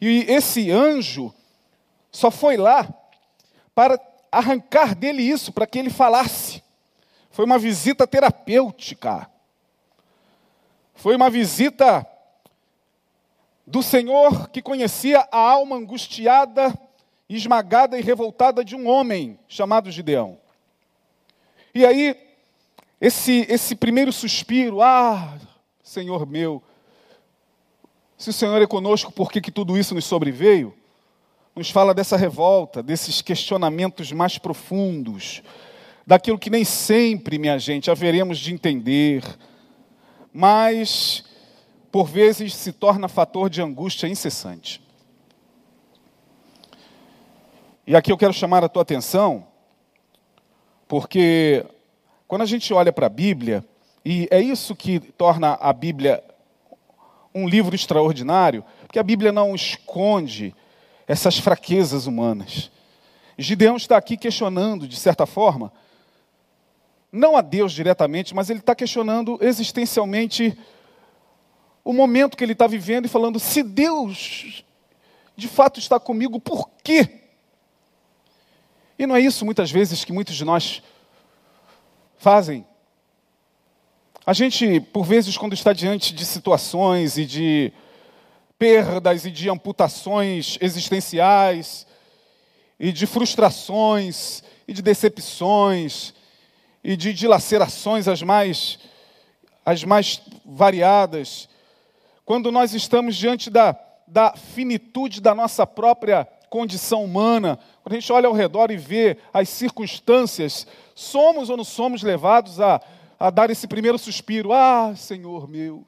e 0.00 0.24
esse 0.28 0.70
anjo 0.70 1.32
só 2.10 2.30
foi 2.30 2.56
lá 2.56 2.88
para 3.74 4.00
arrancar 4.32 4.94
dele 4.94 5.22
isso, 5.22 5.52
para 5.52 5.66
que 5.66 5.78
ele 5.78 5.90
falasse. 5.90 6.62
Foi 7.36 7.44
uma 7.44 7.58
visita 7.58 8.06
terapêutica. 8.06 9.30
Foi 10.94 11.14
uma 11.14 11.28
visita 11.28 12.06
do 13.66 13.82
Senhor 13.82 14.48
que 14.48 14.62
conhecia 14.62 15.28
a 15.30 15.36
alma 15.36 15.76
angustiada, 15.76 16.72
esmagada 17.28 17.98
e 17.98 18.02
revoltada 18.02 18.64
de 18.64 18.74
um 18.74 18.88
homem 18.88 19.38
chamado 19.46 19.90
Gideão. 19.90 20.38
E 21.74 21.84
aí, 21.84 22.16
esse, 22.98 23.46
esse 23.50 23.76
primeiro 23.76 24.14
suspiro, 24.14 24.80
ah, 24.80 25.38
Senhor 25.82 26.26
meu, 26.26 26.62
se 28.16 28.30
o 28.30 28.32
Senhor 28.32 28.62
é 28.62 28.66
conosco, 28.66 29.12
por 29.12 29.30
que, 29.30 29.42
que 29.42 29.52
tudo 29.52 29.76
isso 29.76 29.94
nos 29.94 30.06
sobreveio? 30.06 30.74
Nos 31.54 31.68
fala 31.68 31.92
dessa 31.92 32.16
revolta, 32.16 32.82
desses 32.82 33.20
questionamentos 33.20 34.10
mais 34.10 34.38
profundos, 34.38 35.42
daquilo 36.06 36.38
que 36.38 36.48
nem 36.48 36.64
sempre, 36.64 37.38
minha 37.38 37.58
gente, 37.58 37.90
haveremos 37.90 38.38
de 38.38 38.54
entender, 38.54 39.24
mas 40.32 41.24
por 41.90 42.06
vezes 42.06 42.54
se 42.54 42.72
torna 42.72 43.08
fator 43.08 43.50
de 43.50 43.60
angústia 43.60 44.06
incessante. 44.06 44.80
E 47.86 47.96
aqui 47.96 48.12
eu 48.12 48.18
quero 48.18 48.32
chamar 48.32 48.62
a 48.62 48.68
tua 48.68 48.82
atenção, 48.82 49.46
porque 50.86 51.64
quando 52.28 52.42
a 52.42 52.46
gente 52.46 52.72
olha 52.72 52.92
para 52.92 53.06
a 53.06 53.10
Bíblia, 53.10 53.64
e 54.04 54.28
é 54.30 54.40
isso 54.40 54.76
que 54.76 55.00
torna 55.00 55.54
a 55.60 55.72
Bíblia 55.72 56.22
um 57.34 57.48
livro 57.48 57.74
extraordinário, 57.74 58.64
porque 58.80 58.92
que 58.92 58.98
a 58.98 59.02
Bíblia 59.02 59.32
não 59.32 59.54
esconde 59.54 60.54
essas 61.06 61.38
fraquezas 61.38 62.06
humanas. 62.06 62.70
Gideão 63.36 63.76
está 63.76 63.96
aqui 63.96 64.16
questionando, 64.16 64.88
de 64.88 64.96
certa 64.96 65.26
forma, 65.26 65.72
não 67.10 67.36
a 67.36 67.40
Deus 67.40 67.72
diretamente, 67.72 68.34
mas 68.34 68.50
ele 68.50 68.60
está 68.60 68.74
questionando 68.74 69.38
existencialmente 69.40 70.56
o 71.84 71.92
momento 71.92 72.36
que 72.36 72.44
ele 72.44 72.52
está 72.52 72.66
vivendo 72.66 73.06
e 73.06 73.08
falando: 73.08 73.38
se 73.38 73.62
Deus 73.62 74.64
de 75.36 75.48
fato 75.48 75.78
está 75.78 76.00
comigo, 76.00 76.40
por 76.40 76.68
quê? 76.82 77.20
E 78.98 79.06
não 79.06 79.14
é 79.14 79.20
isso 79.20 79.44
muitas 79.44 79.70
vezes 79.70 80.04
que 80.04 80.12
muitos 80.12 80.34
de 80.34 80.44
nós 80.44 80.82
fazem. 82.18 82.66
A 84.24 84.32
gente, 84.32 84.80
por 84.80 85.04
vezes, 85.04 85.36
quando 85.36 85.52
está 85.52 85.72
diante 85.72 86.12
de 86.12 86.24
situações 86.24 87.16
e 87.16 87.24
de 87.24 87.72
perdas 88.58 89.24
e 89.24 89.30
de 89.30 89.48
amputações 89.48 90.58
existenciais, 90.60 91.86
e 92.80 92.90
de 92.90 93.06
frustrações, 93.06 94.42
e 94.66 94.72
de 94.72 94.82
decepções, 94.82 96.14
e 96.86 96.96
de 96.96 97.12
dilacerações 97.12 98.06
as 98.06 98.22
mais, 98.22 98.78
as 99.64 99.82
mais 99.82 100.22
variadas, 100.44 101.48
quando 102.24 102.52
nós 102.52 102.74
estamos 102.74 103.16
diante 103.16 103.50
da, 103.50 103.76
da 104.06 104.36
finitude 104.36 105.20
da 105.20 105.34
nossa 105.34 105.66
própria 105.66 106.28
condição 106.48 107.02
humana, 107.02 107.58
quando 107.82 107.96
a 107.96 107.98
gente 107.98 108.12
olha 108.12 108.28
ao 108.28 108.32
redor 108.32 108.70
e 108.70 108.76
vê 108.76 109.18
as 109.34 109.48
circunstâncias, 109.48 110.64
somos 110.94 111.50
ou 111.50 111.56
não 111.56 111.64
somos 111.64 112.04
levados 112.04 112.60
a, 112.60 112.80
a 113.18 113.30
dar 113.30 113.50
esse 113.50 113.66
primeiro 113.66 113.98
suspiro: 113.98 114.52
Ah, 114.52 114.94
Senhor 114.94 115.48
meu. 115.48 115.84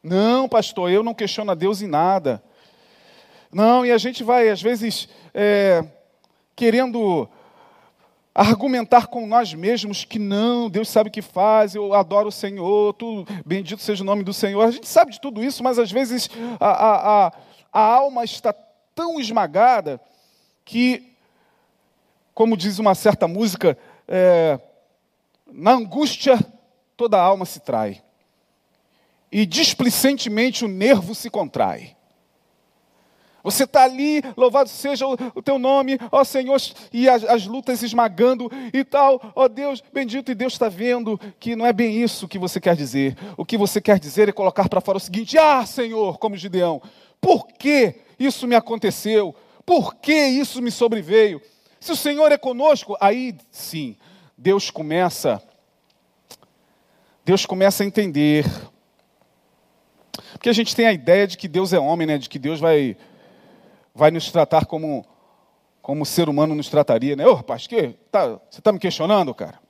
Não, 0.00 0.48
pastor, 0.48 0.88
eu 0.88 1.02
não 1.02 1.14
questiono 1.14 1.50
a 1.50 1.54
Deus 1.56 1.82
em 1.82 1.88
nada. 1.88 2.40
Não, 3.50 3.84
e 3.84 3.90
a 3.90 3.98
gente 3.98 4.22
vai, 4.22 4.50
às 4.50 4.62
vezes, 4.62 5.08
é, 5.34 5.84
querendo 6.54 7.28
argumentar 8.34 9.06
com 9.06 9.26
nós 9.26 9.54
mesmos 9.54 10.04
que 10.04 10.18
não, 10.18 10.68
Deus 10.68 10.88
sabe 10.88 11.08
o 11.08 11.12
que 11.12 11.22
faz, 11.22 11.74
eu 11.74 11.94
adoro 11.94 12.28
o 12.28 12.32
Senhor, 12.32 12.92
tu, 12.94 13.24
bendito 13.46 13.80
seja 13.80 14.02
o 14.02 14.06
nome 14.06 14.24
do 14.24 14.34
Senhor. 14.34 14.60
A 14.62 14.70
gente 14.72 14.88
sabe 14.88 15.12
de 15.12 15.20
tudo 15.20 15.42
isso, 15.42 15.62
mas 15.62 15.78
às 15.78 15.92
vezes 15.92 16.28
a, 16.58 16.68
a, 16.68 17.26
a, 17.26 17.32
a 17.72 17.80
alma 17.80 18.24
está 18.24 18.52
tão 18.94 19.20
esmagada 19.20 20.00
que, 20.64 21.14
como 22.34 22.56
diz 22.56 22.80
uma 22.80 22.94
certa 22.96 23.28
música, 23.28 23.78
é, 24.08 24.58
na 25.52 25.72
angústia 25.72 26.38
toda 26.96 27.16
a 27.16 27.22
alma 27.22 27.44
se 27.44 27.60
trai. 27.60 28.02
E 29.30 29.46
displicentemente 29.46 30.64
o 30.64 30.68
nervo 30.68 31.14
se 31.14 31.30
contrai. 31.30 31.96
Você 33.44 33.64
está 33.64 33.84
ali, 33.84 34.22
louvado 34.38 34.70
seja 34.70 35.06
o, 35.06 35.42
teu 35.42 35.58
nome, 35.58 35.98
ó 36.10 36.24
Senhor, 36.24 36.56
e 36.90 37.06
as, 37.06 37.22
as 37.24 37.46
lutas 37.46 37.82
esmagando 37.82 38.50
e 38.72 38.82
tal, 38.82 39.20
ó 39.36 39.46
Deus, 39.48 39.84
bendito, 39.92 40.32
e 40.32 40.34
Deus 40.34 40.54
está 40.54 40.70
vendo 40.70 41.20
que 41.38 41.54
não 41.54 41.66
é 41.66 41.72
bem 41.72 42.02
isso 42.02 42.26
que 42.26 42.38
você 42.38 42.58
quer 42.58 42.74
dizer. 42.74 43.14
O 43.36 43.44
que 43.44 43.58
você 43.58 43.82
quer 43.82 43.98
dizer 43.98 44.30
é 44.30 44.32
colocar 44.32 44.66
para 44.66 44.80
fora 44.80 44.96
o 44.96 45.00
seguinte: 45.00 45.36
Ah, 45.36 45.66
Senhor, 45.66 46.16
como 46.16 46.38
Gideão, 46.38 46.80
por 47.20 47.46
que 47.46 47.96
isso 48.18 48.46
me 48.48 48.54
aconteceu? 48.54 49.36
Por 49.66 49.94
que 49.96 50.14
isso 50.14 50.62
me 50.62 50.70
sobreveio? 50.70 51.38
Se 51.78 51.92
o 51.92 51.96
Senhor 51.96 52.32
é 52.32 52.38
conosco, 52.38 52.96
aí 52.98 53.36
sim, 53.50 53.94
Deus 54.38 54.70
começa, 54.70 55.42
Deus 57.22 57.44
começa 57.44 57.82
a 57.82 57.86
entender. 57.86 58.46
Porque 60.32 60.48
a 60.48 60.54
gente 60.54 60.74
tem 60.74 60.86
a 60.86 60.92
ideia 60.94 61.26
de 61.26 61.36
que 61.36 61.46
Deus 61.46 61.74
é 61.74 61.78
homem, 61.78 62.06
né? 62.06 62.16
De 62.16 62.26
que 62.26 62.38
Deus 62.38 62.58
vai 62.58 62.96
vai 63.94 64.10
nos 64.10 64.30
tratar 64.30 64.66
como, 64.66 65.06
como 65.80 66.02
o 66.02 66.06
ser 66.06 66.28
humano 66.28 66.54
nos 66.54 66.68
trataria, 66.68 67.14
né? 67.14 67.26
Ô, 67.26 67.34
rapaz, 67.34 67.66
que, 67.66 67.90
tá, 68.10 68.40
você 68.50 68.58
está 68.58 68.72
me 68.72 68.78
questionando, 68.78 69.32
cara? 69.34 69.60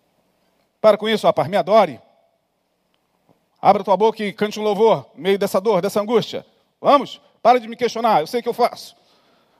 Para 0.80 0.96
com 0.96 1.08
isso, 1.08 1.26
rapaz, 1.26 1.48
me 1.48 1.56
adore. 1.56 2.00
Abra 3.60 3.84
tua 3.84 3.96
boca 3.96 4.22
e 4.22 4.32
cante 4.32 4.58
um 4.58 4.62
louvor 4.62 5.10
no 5.14 5.22
meio 5.22 5.38
dessa 5.38 5.60
dor, 5.60 5.80
dessa 5.80 6.00
angústia. 6.00 6.44
Vamos, 6.80 7.20
para 7.42 7.58
de 7.58 7.68
me 7.68 7.76
questionar, 7.76 8.20
eu 8.20 8.26
sei 8.26 8.40
o 8.40 8.42
que 8.42 8.48
eu 8.48 8.54
faço. 8.54 8.96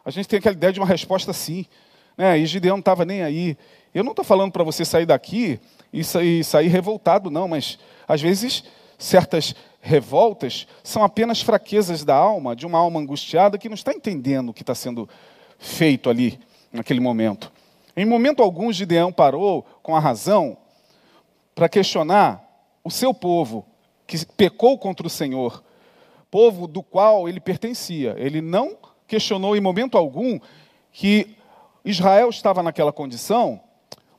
A 0.05 0.11
gente 0.11 0.29
tem 0.29 0.39
aquela 0.39 0.55
ideia 0.55 0.73
de 0.73 0.81
uma 0.81 0.87
resposta 0.87 1.33
sim. 1.33 1.67
Né? 2.17 2.39
E 2.39 2.47
Gideão 2.47 2.77
não 2.77 2.81
estava 2.81 3.05
nem 3.05 3.23
aí. 3.23 3.57
Eu 3.95 4.05
não 4.05 4.13
estou 4.13 4.25
falando 4.25 4.53
para 4.53 4.63
você 4.63 4.85
sair 4.85 5.07
daqui 5.07 5.59
e 5.93 6.05
sair, 6.05 6.45
sair 6.45 6.69
revoltado, 6.69 7.31
não, 7.31 7.49
mas 7.49 7.79
às 8.07 8.21
vezes 8.21 8.65
certas 8.99 9.55
revoltas 9.85 10.67
são 10.83 11.05
apenas 11.05 11.43
fraquezas 11.43 12.05
da 12.05 12.17
alma, 12.17 12.57
de 12.57 12.65
uma 12.65 12.79
alma 12.79 12.99
angustiada 12.99 13.59
que 13.59 13.69
não 13.69 13.75
está 13.75 13.93
entendendo 13.93 14.49
o 14.49 14.55
que 14.55 14.63
está 14.63 14.75
sendo 14.75 15.07
feito 15.59 16.09
ali, 16.09 16.41
naquele 16.73 17.01
momento. 17.01 17.53
Em 17.95 18.07
momento 18.07 18.43
algum, 18.43 18.73
Gideão 18.73 19.13
parou 19.13 19.63
com 19.83 19.95
a 19.95 20.01
razão 20.01 20.57
para 21.55 21.69
questionar 21.69 22.43
o 22.83 22.91
seu 22.91 23.13
povo, 23.13 23.67
que 24.07 24.25
pecou 24.25 24.79
contra 24.79 25.07
o 25.07 25.11
Senhor, 25.11 25.63
povo 26.31 26.67
do 26.67 26.83
qual 26.83 27.29
ele 27.29 27.39
pertencia. 27.39 28.15
Ele 28.17 28.41
não 28.41 28.79
questionou 29.07 29.55
em 29.55 29.61
momento 29.61 29.99
algum 29.99 30.41
que 30.91 31.37
Israel 31.85 32.31
estava 32.31 32.63
naquela 32.63 32.93
condição 32.93 33.61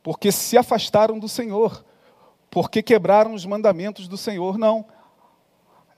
porque 0.04 0.32
se 0.32 0.56
afastaram 0.56 1.17
do 1.17 1.28
Senhor, 1.28 1.84
porque 2.51 2.84
quebraram 2.84 3.34
os 3.34 3.47
mandamentos 3.47 4.08
do 4.08 4.15
Senhor. 4.15 4.60
Não. 4.60 4.86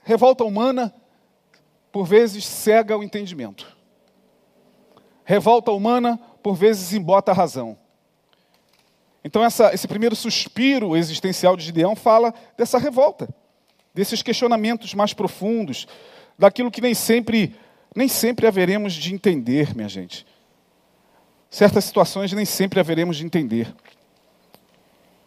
Revolta 0.08 0.42
humana, 0.42 0.90
por 1.92 2.06
vezes, 2.06 2.46
cega 2.46 2.96
o 2.96 3.02
entendimento. 3.02 3.76
Revolta 5.22 5.70
humana, 5.70 6.18
por 6.42 6.54
vezes, 6.54 6.94
embota 6.94 7.30
a 7.30 7.34
razão. 7.34 7.76
Então, 9.22 9.44
essa, 9.44 9.74
esse 9.74 9.86
primeiro 9.86 10.16
suspiro 10.16 10.96
existencial 10.96 11.58
de 11.58 11.64
Gideão 11.66 11.94
fala 11.94 12.32
dessa 12.56 12.78
revolta, 12.78 13.28
desses 13.92 14.22
questionamentos 14.22 14.94
mais 14.94 15.12
profundos, 15.12 15.86
daquilo 16.38 16.70
que 16.70 16.80
nem 16.80 16.94
sempre, 16.94 17.54
nem 17.94 18.08
sempre 18.08 18.46
haveremos 18.46 18.94
de 18.94 19.12
entender, 19.12 19.76
minha 19.76 19.90
gente. 19.90 20.26
Certas 21.50 21.84
situações 21.84 22.32
nem 22.32 22.46
sempre 22.46 22.80
haveremos 22.80 23.18
de 23.18 23.26
entender. 23.26 23.74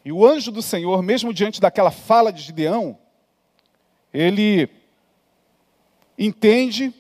E 0.04 0.12
o 0.12 0.26
anjo 0.26 0.52
do 0.52 0.64
Senhor, 0.64 1.04
mesmo 1.04 1.32
diante 1.32 1.62
daquela 1.62 1.92
fala 1.92 2.34
de 2.34 2.42
Gideão, 2.42 2.98
ele 4.14 4.70
entende 6.18 6.94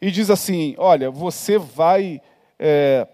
e 0.00 0.10
diz 0.10 0.30
assim: 0.30 0.74
Olha, 0.78 1.10
você 1.10 1.58
vai 1.58 2.20
é, 2.58 3.06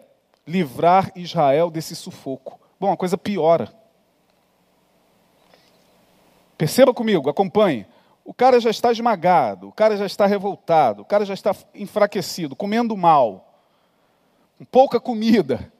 livrar 0.46 1.10
Israel 1.16 1.70
desse 1.70 1.94
sufoco. 1.96 2.60
Bom, 2.78 2.92
a 2.92 2.96
coisa 2.96 3.16
piora. 3.16 3.72
Perceba 6.56 6.94
comigo, 6.94 7.28
acompanhe. 7.28 7.86
O 8.24 8.32
cara 8.32 8.60
já 8.60 8.70
está 8.70 8.92
esmagado, 8.92 9.68
o 9.68 9.72
cara 9.72 9.96
já 9.96 10.06
está 10.06 10.26
revoltado, 10.26 11.02
o 11.02 11.04
cara 11.04 11.24
já 11.24 11.34
está 11.34 11.54
enfraquecido, 11.74 12.54
comendo 12.54 12.96
mal, 12.96 13.58
com 14.56 14.64
pouca 14.64 15.00
comida, 15.00 15.72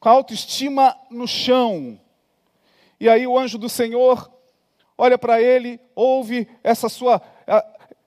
com 0.00 0.08
a 0.08 0.12
autoestima 0.12 0.96
no 1.08 1.28
chão. 1.28 2.00
E 2.98 3.08
aí 3.08 3.28
o 3.28 3.38
anjo 3.38 3.56
do 3.56 3.68
Senhor 3.68 4.33
olha 4.96 5.18
para 5.18 5.40
ele, 5.40 5.80
ouve 5.94 6.48
essa 6.62 6.88
sua, 6.88 7.20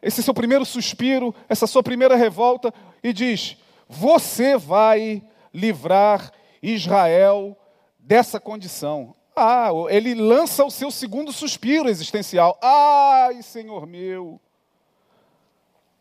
esse 0.01 0.23
seu 0.23 0.33
primeiro 0.33 0.65
suspiro, 0.65 1.33
essa 1.49 1.67
sua 1.67 1.83
primeira 1.83 2.15
revolta 2.15 2.73
e 3.03 3.13
diz: 3.13 3.57
Você 3.87 4.57
vai 4.57 5.21
livrar 5.53 6.31
Israel 6.61 7.57
dessa 7.99 8.39
condição. 8.39 9.15
Ah, 9.35 9.69
ele 9.89 10.15
lança 10.15 10.65
o 10.65 10.71
seu 10.71 10.89
segundo 10.89 11.31
suspiro 11.31 11.89
existencial. 11.89 12.57
Ai, 12.61 13.41
Senhor 13.43 13.85
meu. 13.85 14.41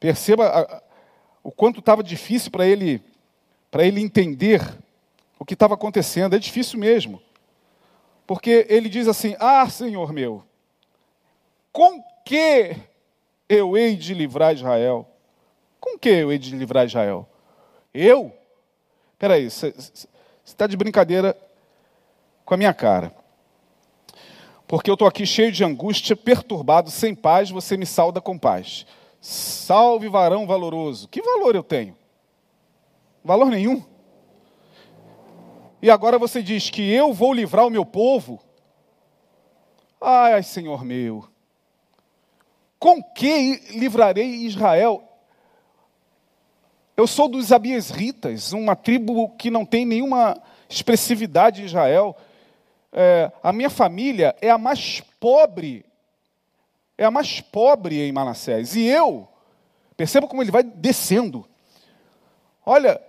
Perceba 0.01 0.83
o 1.42 1.51
quanto 1.51 1.81
estava 1.81 2.03
difícil 2.03 2.51
para 2.51 2.66
ele, 2.66 3.03
para 3.70 3.85
ele 3.85 4.01
entender 4.01 4.62
o 5.38 5.44
que 5.44 5.55
estava 5.55 5.75
acontecendo. 5.75 6.35
É 6.35 6.38
difícil 6.38 6.79
mesmo. 6.79 7.20
Porque 8.27 8.66
ele 8.68 8.88
diz 8.88 9.07
assim: 9.07 9.37
Ah, 9.38 9.68
Senhor 9.68 10.12
meu, 10.12 10.42
com 11.77 12.03
que 12.25 12.75
eu 13.47 13.77
hei 13.77 13.97
de 13.97 14.15
livrar 14.15 14.55
Israel? 14.55 15.07
Com 15.79 15.99
que 15.99 16.09
eu 16.09 16.33
hei 16.33 16.39
de 16.39 16.57
livrar 16.57 16.87
Israel? 16.87 17.29
Eu? 17.93 18.33
Espera 19.12 19.35
aí, 19.35 19.51
você 19.51 19.75
está 20.43 20.67
de 20.67 20.75
brincadeira 20.75 21.37
com 22.47 22.55
a 22.55 22.57
minha 22.57 22.73
cara. 22.73 23.15
Porque 24.67 24.89
eu 24.89 24.95
estou 24.95 25.07
aqui 25.07 25.27
cheio 25.27 25.53
de 25.53 25.62
angústia, 25.65 26.17
perturbado, 26.17 26.91
sem 26.91 27.15
paz, 27.15 27.51
você 27.51 27.77
me 27.77 27.85
salda 27.85 28.23
com 28.23 28.39
paz. 28.39 28.87
Salve 29.21 30.09
varão 30.09 30.47
valoroso. 30.47 31.07
Que 31.09 31.21
valor 31.21 31.55
eu 31.55 31.62
tenho? 31.62 31.95
Valor 33.23 33.51
nenhum. 33.51 33.85
E 35.83 35.91
agora 35.91 36.19
você 36.19 36.43
diz 36.43 36.71
que 36.71 36.91
eu 36.91 37.12
vou 37.12 37.35
livrar 37.35 37.67
o 37.67 37.71
meu 37.71 37.85
povo? 37.85 38.41
Ai, 40.01 40.43
Senhor 40.43 40.83
meu 40.83 41.36
com 42.79 43.03
que 43.03 43.61
livrarei 43.77 44.27
Israel? 44.47 45.03
Eu 46.97 47.07
sou 47.07 47.29
dos 47.29 47.53
Abiesritas, 47.53 48.53
uma 48.53 48.75
tribo 48.75 49.29
que 49.37 49.51
não 49.51 49.65
tem 49.65 49.85
nenhuma 49.85 50.41
expressividade 50.69 51.62
em 51.62 51.67
Israel. 51.67 52.17
É, 52.93 53.31
a 53.43 53.53
minha 53.53 53.69
família 53.69 54.35
é 54.41 54.51
a 54.51 54.57
mais 54.57 55.03
pobre, 55.21 55.85
é 56.97 57.05
a 57.05 57.11
mais 57.11 57.41
pobre 57.41 58.01
em 58.01 58.12
Manassés. 58.12 58.75
E 58.75 58.87
eu, 58.87 59.29
perceba 59.97 60.27
como 60.27 60.43
ele 60.43 60.51
vai 60.51 60.62
descendo. 60.62 61.47
Olha, 62.65 63.01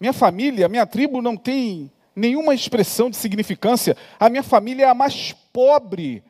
minha 0.00 0.12
família, 0.12 0.68
minha 0.68 0.86
tribo 0.86 1.22
não 1.22 1.36
tem 1.36 1.90
nenhuma 2.14 2.54
expressão 2.54 3.08
de 3.08 3.16
significância. 3.16 3.96
A 4.18 4.28
minha 4.28 4.42
família 4.42 4.86
é 4.86 4.88
a 4.88 4.94
mais 4.94 5.32
pobre. 5.52 6.22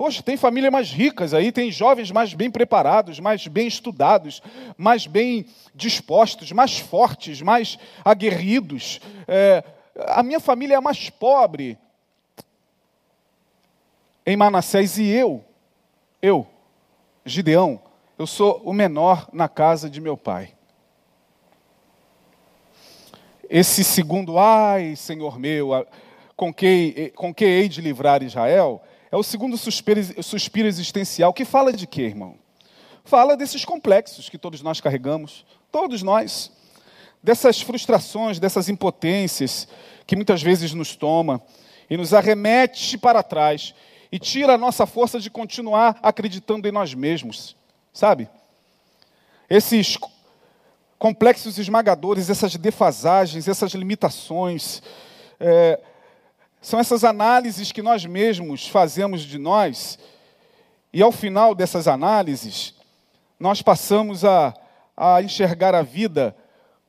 Poxa, 0.00 0.22
tem 0.22 0.34
famílias 0.34 0.72
mais 0.72 0.90
ricas 0.90 1.34
aí, 1.34 1.52
tem 1.52 1.70
jovens 1.70 2.10
mais 2.10 2.32
bem 2.32 2.50
preparados, 2.50 3.20
mais 3.20 3.46
bem 3.46 3.66
estudados, 3.66 4.40
mais 4.74 5.06
bem 5.06 5.44
dispostos, 5.74 6.52
mais 6.52 6.78
fortes, 6.78 7.42
mais 7.42 7.78
aguerridos. 8.02 8.98
É, 9.28 9.62
a 10.06 10.22
minha 10.22 10.40
família 10.40 10.76
é 10.76 10.78
a 10.78 10.80
mais 10.80 11.10
pobre 11.10 11.76
em 14.24 14.34
Manassés 14.38 14.96
e 14.96 15.06
eu, 15.06 15.44
eu, 16.22 16.46
Gideão, 17.22 17.78
eu 18.18 18.26
sou 18.26 18.62
o 18.64 18.72
menor 18.72 19.28
na 19.34 19.50
casa 19.50 19.90
de 19.90 20.00
meu 20.00 20.16
pai. 20.16 20.54
Esse 23.50 23.84
segundo, 23.84 24.38
ai, 24.38 24.96
Senhor 24.96 25.38
meu, 25.38 25.86
com 26.34 26.54
que, 26.54 27.12
com 27.14 27.34
que 27.34 27.44
hei 27.44 27.68
de 27.68 27.82
livrar 27.82 28.22
Israel, 28.22 28.82
é 29.10 29.16
o 29.16 29.22
segundo 29.22 29.56
suspiro, 29.56 30.22
suspiro 30.22 30.68
existencial, 30.68 31.32
que 31.32 31.44
fala 31.44 31.72
de 31.72 31.86
quê, 31.86 32.02
irmão? 32.02 32.36
Fala 33.04 33.36
desses 33.36 33.64
complexos 33.64 34.28
que 34.28 34.38
todos 34.38 34.62
nós 34.62 34.80
carregamos, 34.80 35.44
todos 35.72 36.02
nós, 36.02 36.52
dessas 37.22 37.60
frustrações, 37.60 38.38
dessas 38.38 38.68
impotências 38.68 39.66
que 40.06 40.14
muitas 40.14 40.42
vezes 40.42 40.72
nos 40.74 40.94
toma 40.94 41.42
e 41.88 41.96
nos 41.96 42.14
arremete 42.14 42.96
para 42.96 43.22
trás 43.22 43.74
e 44.12 44.18
tira 44.18 44.54
a 44.54 44.58
nossa 44.58 44.86
força 44.86 45.18
de 45.18 45.30
continuar 45.30 45.98
acreditando 46.02 46.68
em 46.68 46.72
nós 46.72 46.94
mesmos, 46.94 47.56
sabe? 47.92 48.28
Esses 49.48 49.98
complexos 50.98 51.58
esmagadores, 51.58 52.30
essas 52.30 52.54
defasagens, 52.56 53.48
essas 53.48 53.72
limitações, 53.72 54.82
é, 55.40 55.80
são 56.60 56.78
essas 56.78 57.04
análises 57.04 57.72
que 57.72 57.82
nós 57.82 58.04
mesmos 58.04 58.68
fazemos 58.68 59.22
de 59.22 59.38
nós, 59.38 59.98
e 60.92 61.02
ao 61.02 61.10
final 61.10 61.54
dessas 61.54 61.88
análises, 61.88 62.74
nós 63.38 63.62
passamos 63.62 64.24
a, 64.24 64.54
a 64.96 65.22
enxergar 65.22 65.74
a 65.74 65.82
vida 65.82 66.36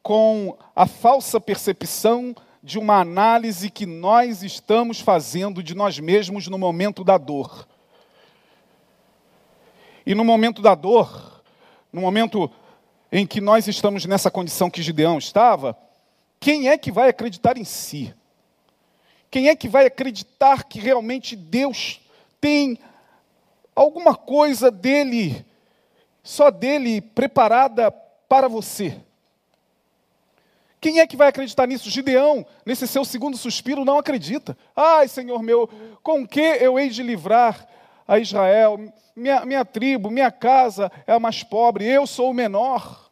com 0.04 0.58
a 0.76 0.86
falsa 0.86 1.40
percepção 1.40 2.36
de 2.62 2.78
uma 2.78 3.00
análise 3.00 3.70
que 3.70 3.86
nós 3.86 4.44
estamos 4.44 5.00
fazendo 5.00 5.64
de 5.64 5.74
nós 5.74 6.00
mesmos 6.00 6.48
no 6.48 6.58
momento 6.58 7.04
da 7.04 7.18
dor. 7.18 7.68
E 10.06 10.14
no 10.14 10.26
momento 10.26 10.62
da 10.62 10.76
dor, 10.76 11.42
no 11.94 12.02
momento 12.02 12.52
em 13.12 13.26
que 13.26 13.40
nós 13.40 13.68
estamos 13.68 14.06
nessa 14.06 14.32
condição 14.32 14.70
que 14.70 14.82
Gideão 14.82 15.18
estava, 15.18 15.78
quem 16.40 16.70
é 16.70 16.78
que 16.78 16.92
vai 16.92 17.10
acreditar 17.10 17.58
em 17.58 17.64
si? 17.64 18.14
Quem 19.32 19.48
é 19.48 19.56
que 19.56 19.68
vai 19.68 19.88
acreditar 19.88 20.66
que 20.66 20.80
realmente 20.80 21.36
Deus 21.36 22.00
tem 22.40 22.78
alguma 23.74 24.14
coisa 24.14 24.70
dele, 24.70 25.44
só 26.22 26.52
dele, 26.52 27.02
preparada 27.02 27.90
para 27.90 28.48
você? 28.48 29.00
Quem 30.80 31.00
é 31.00 31.08
que 31.08 31.18
vai 31.18 31.30
acreditar 31.30 31.66
nisso? 31.66 31.90
Gideão, 31.90 32.46
nesse 32.66 32.86
seu 32.88 33.06
segundo 33.06 33.38
suspiro, 33.38 33.86
não 33.86 33.98
acredita. 33.98 34.58
Ai, 34.76 35.08
Senhor 35.08 35.42
meu, 35.42 35.70
com 36.04 36.28
que 36.28 36.40
eu 36.40 36.78
hei 36.78 36.90
de 36.90 37.02
livrar 37.02 37.66
a 38.08 38.20
Israel? 38.20 38.78
minha, 39.16 39.46
minha 39.46 39.66
tribo, 39.66 40.10
minha 40.10 40.32
casa 40.32 40.92
é 41.06 41.14
a 41.14 41.20
mais 41.20 41.44
pobre, 41.44 41.86
eu 41.86 42.08
sou 42.08 42.32
o 42.32 42.34
menor 42.34 43.10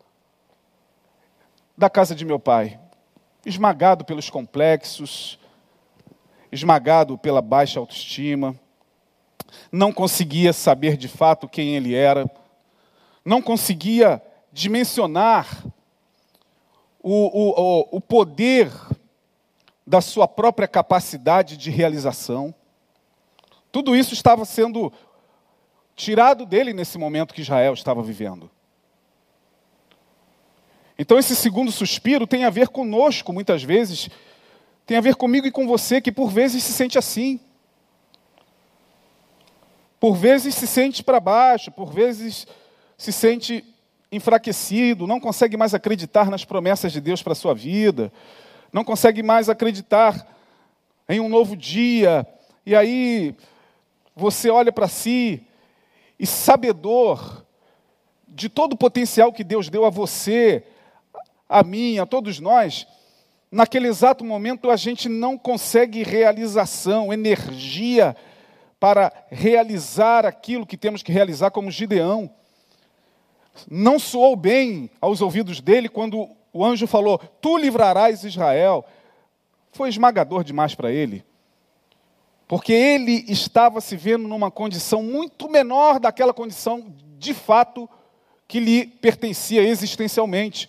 da 1.78 1.90
casa 1.90 2.16
de 2.16 2.26
meu 2.26 2.40
pai. 2.40 2.80
Esmagado 3.46 4.04
pelos 4.04 4.30
complexos, 4.30 5.40
esmagado 6.52 7.18
pela 7.18 7.42
baixa 7.42 7.80
autoestima, 7.80 8.56
não 9.72 9.92
conseguia 9.92 10.54
saber 10.54 10.98
de 10.98 11.08
fato 11.08 11.48
quem 11.48 11.76
ele 11.76 11.94
era, 11.94 12.30
não 13.24 13.42
conseguia 13.42 14.22
dimensionar 14.52 15.66
o, 17.02 17.92
o, 17.92 17.98
o 17.98 18.02
poder 18.02 18.72
da 19.86 20.02
sua 20.02 20.28
própria 20.28 20.68
capacidade 20.68 21.58
de 21.58 21.70
realização. 21.70 22.54
Tudo 23.72 23.96
isso 23.96 24.14
estava 24.14 24.46
sendo 24.46 24.92
tirado 25.96 26.46
dele 26.46 26.74
nesse 26.74 26.98
momento 26.98 27.34
que 27.34 27.42
Israel 27.42 27.74
estava 27.74 28.02
vivendo. 28.02 28.50
Então, 30.98 31.18
esse 31.18 31.36
segundo 31.36 31.72
suspiro 31.72 32.28
tem 32.28 32.44
a 32.44 32.50
ver 32.50 32.68
conosco, 32.68 33.32
muitas 33.32 33.64
vezes, 33.64 34.10
tem 34.90 34.98
a 34.98 35.02
ver 35.02 35.16
comigo 35.16 35.46
e 35.46 35.52
com 35.52 35.68
você, 35.68 36.02
que 36.02 36.12
por 36.12 36.32
vezes 36.32 36.64
se 36.64 36.74
sente 36.74 36.98
assim. 36.98 37.40
Por 40.00 40.16
vezes 40.16 40.56
se 40.56 40.66
sente 40.66 41.04
para 41.04 41.20
baixo, 41.20 41.70
por 41.70 41.94
vezes 41.94 42.48
se 42.98 43.14
sente 43.14 43.64
enfraquecido, 44.12 45.06
não 45.06 45.20
consegue 45.20 45.56
mais 45.56 45.76
acreditar 45.76 46.32
nas 46.32 46.44
promessas 46.44 46.92
de 46.92 47.00
Deus 47.00 47.22
para 47.22 47.34
a 47.34 47.36
sua 47.36 47.54
vida, 47.54 48.12
não 48.74 48.84
consegue 48.84 49.22
mais 49.22 49.48
acreditar 49.48 50.28
em 51.08 51.20
um 51.20 51.30
novo 51.30 51.56
dia, 51.56 52.26
e 52.66 52.76
aí 52.76 53.36
você 54.16 54.50
olha 54.50 54.72
para 54.72 54.88
si 54.88 55.46
e 56.18 56.26
sabedor 56.26 57.46
de 58.28 58.50
todo 58.50 58.74
o 58.74 58.78
potencial 58.78 59.32
que 59.32 59.44
Deus 59.44 59.70
deu 59.70 59.86
a 59.86 59.92
você, 59.92 60.64
a 61.48 61.62
mim, 61.62 62.00
a 62.00 62.08
todos 62.08 62.40
nós, 62.40 62.88
naquele 63.52 63.88
exato 63.88 64.24
momento 64.24 64.70
a 64.70 64.76
gente 64.76 65.08
não 65.10 65.38
consegue 65.38 66.04
realização, 66.04 67.14
energia 67.14 68.16
para 68.80 69.12
realizar 69.30 70.26
aquilo 70.26 70.66
que 70.66 70.78
temos 70.78 71.04
que 71.04 71.12
realizar 71.12 71.52
como 71.52 71.72
Gideão. 71.72 72.30
Não 73.70 74.00
soou 74.00 74.36
bem 74.36 74.90
aos 75.02 75.22
ouvidos 75.22 75.60
dele 75.60 75.90
quando 75.90 76.30
o 76.54 76.64
anjo 76.64 76.88
falou: 76.88 77.18
Tu 77.18 77.58
livrarás 77.58 78.24
Israel. 78.24 78.86
Foi 79.72 79.90
esmagador 79.90 80.44
demais 80.44 80.74
para 80.74 80.92
ele 80.92 81.24
porque 82.50 82.74
ele 82.74 83.26
estava 83.28 83.80
se 83.80 83.96
vendo 83.96 84.28
numa 84.28 84.50
condição 84.50 85.04
muito 85.04 85.48
menor 85.48 86.00
daquela 86.00 86.34
condição 86.34 86.92
de 87.20 87.32
fato 87.32 87.88
que 88.48 88.60
lhe 88.60 88.88
pertencia 88.88 89.62
existencialmente. 89.62 90.68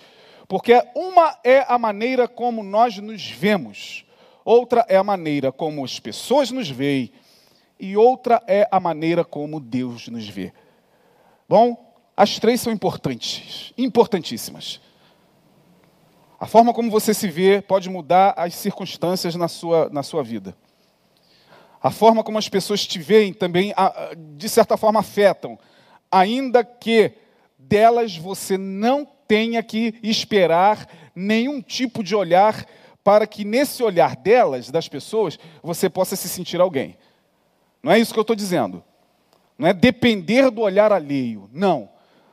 Porque 0.51 0.85
uma 0.97 1.39
é 1.45 1.65
a 1.69 1.79
maneira 1.79 2.27
como 2.27 2.65
nós 2.65 2.99
nos 2.99 3.25
vemos, 3.31 4.05
outra 4.45 4.85
é 4.89 4.97
a 4.97 5.05
maneira 5.05 5.53
como 5.53 5.85
as 5.85 6.01
pessoas 6.01 6.51
nos 6.51 6.69
veem, 6.69 7.13
e 7.79 7.97
outra 7.97 8.43
é 8.49 8.67
a 8.69 8.81
maneira 8.81 9.25
como 9.25 9.61
Deus 9.61 10.09
nos 10.09 10.29
vê. 10.29 10.53
Bom, 11.49 11.95
as 12.17 12.41
três 12.41 12.61
são 12.61 12.73
importantes, 12.73 13.73
importantíssimas. 13.79 14.81
A 16.37 16.49
forma 16.49 16.75
como 16.75 16.91
você 16.91 17.15
se 17.15 17.29
vê 17.29 17.63
pode 17.63 17.89
mudar 17.89 18.35
as 18.37 18.57
circunstâncias 18.57 19.37
na 19.37 19.47
sua, 19.47 19.89
na 19.91 20.03
sua 20.03 20.25
vida. 20.25 20.57
A 21.81 21.93
forma 21.93 22.25
como 22.25 22.39
as 22.39 22.49
pessoas 22.49 22.85
te 22.85 22.99
veem 22.99 23.33
também, 23.33 23.73
de 24.37 24.49
certa 24.49 24.77
forma, 24.77 24.99
afetam, 24.99 25.57
ainda 26.11 26.65
que 26.65 27.13
delas 27.57 28.17
você 28.17 28.59
não 28.59 29.07
tenha 29.31 29.63
que 29.63 29.95
esperar 30.03 30.89
nenhum 31.15 31.63
tipo 31.63 32.03
de 32.03 32.17
olhar 32.17 32.67
para 33.05 33.29
que 33.29 33.45
nesse 33.45 33.81
olhar 33.81 34.17
delas, 34.17 34.73
das 34.73 34.89
pessoas, 34.89 35.39
você 35.63 35.89
possa 35.89 36.17
se 36.17 36.29
sentir 36.29 36.61
alguém. 36.61 36.99
Não 37.81 37.93
é 37.93 37.99
isso 38.01 38.13
que 38.13 38.19
eu 38.19 38.23
estou 38.23 38.35
dizendo. 38.35 38.83
Não 39.57 39.69
é 39.69 39.73
depender 39.73 40.51
do 40.51 40.63
olhar 40.63 40.93
alheio, 40.93 41.49
não. 41.53 41.89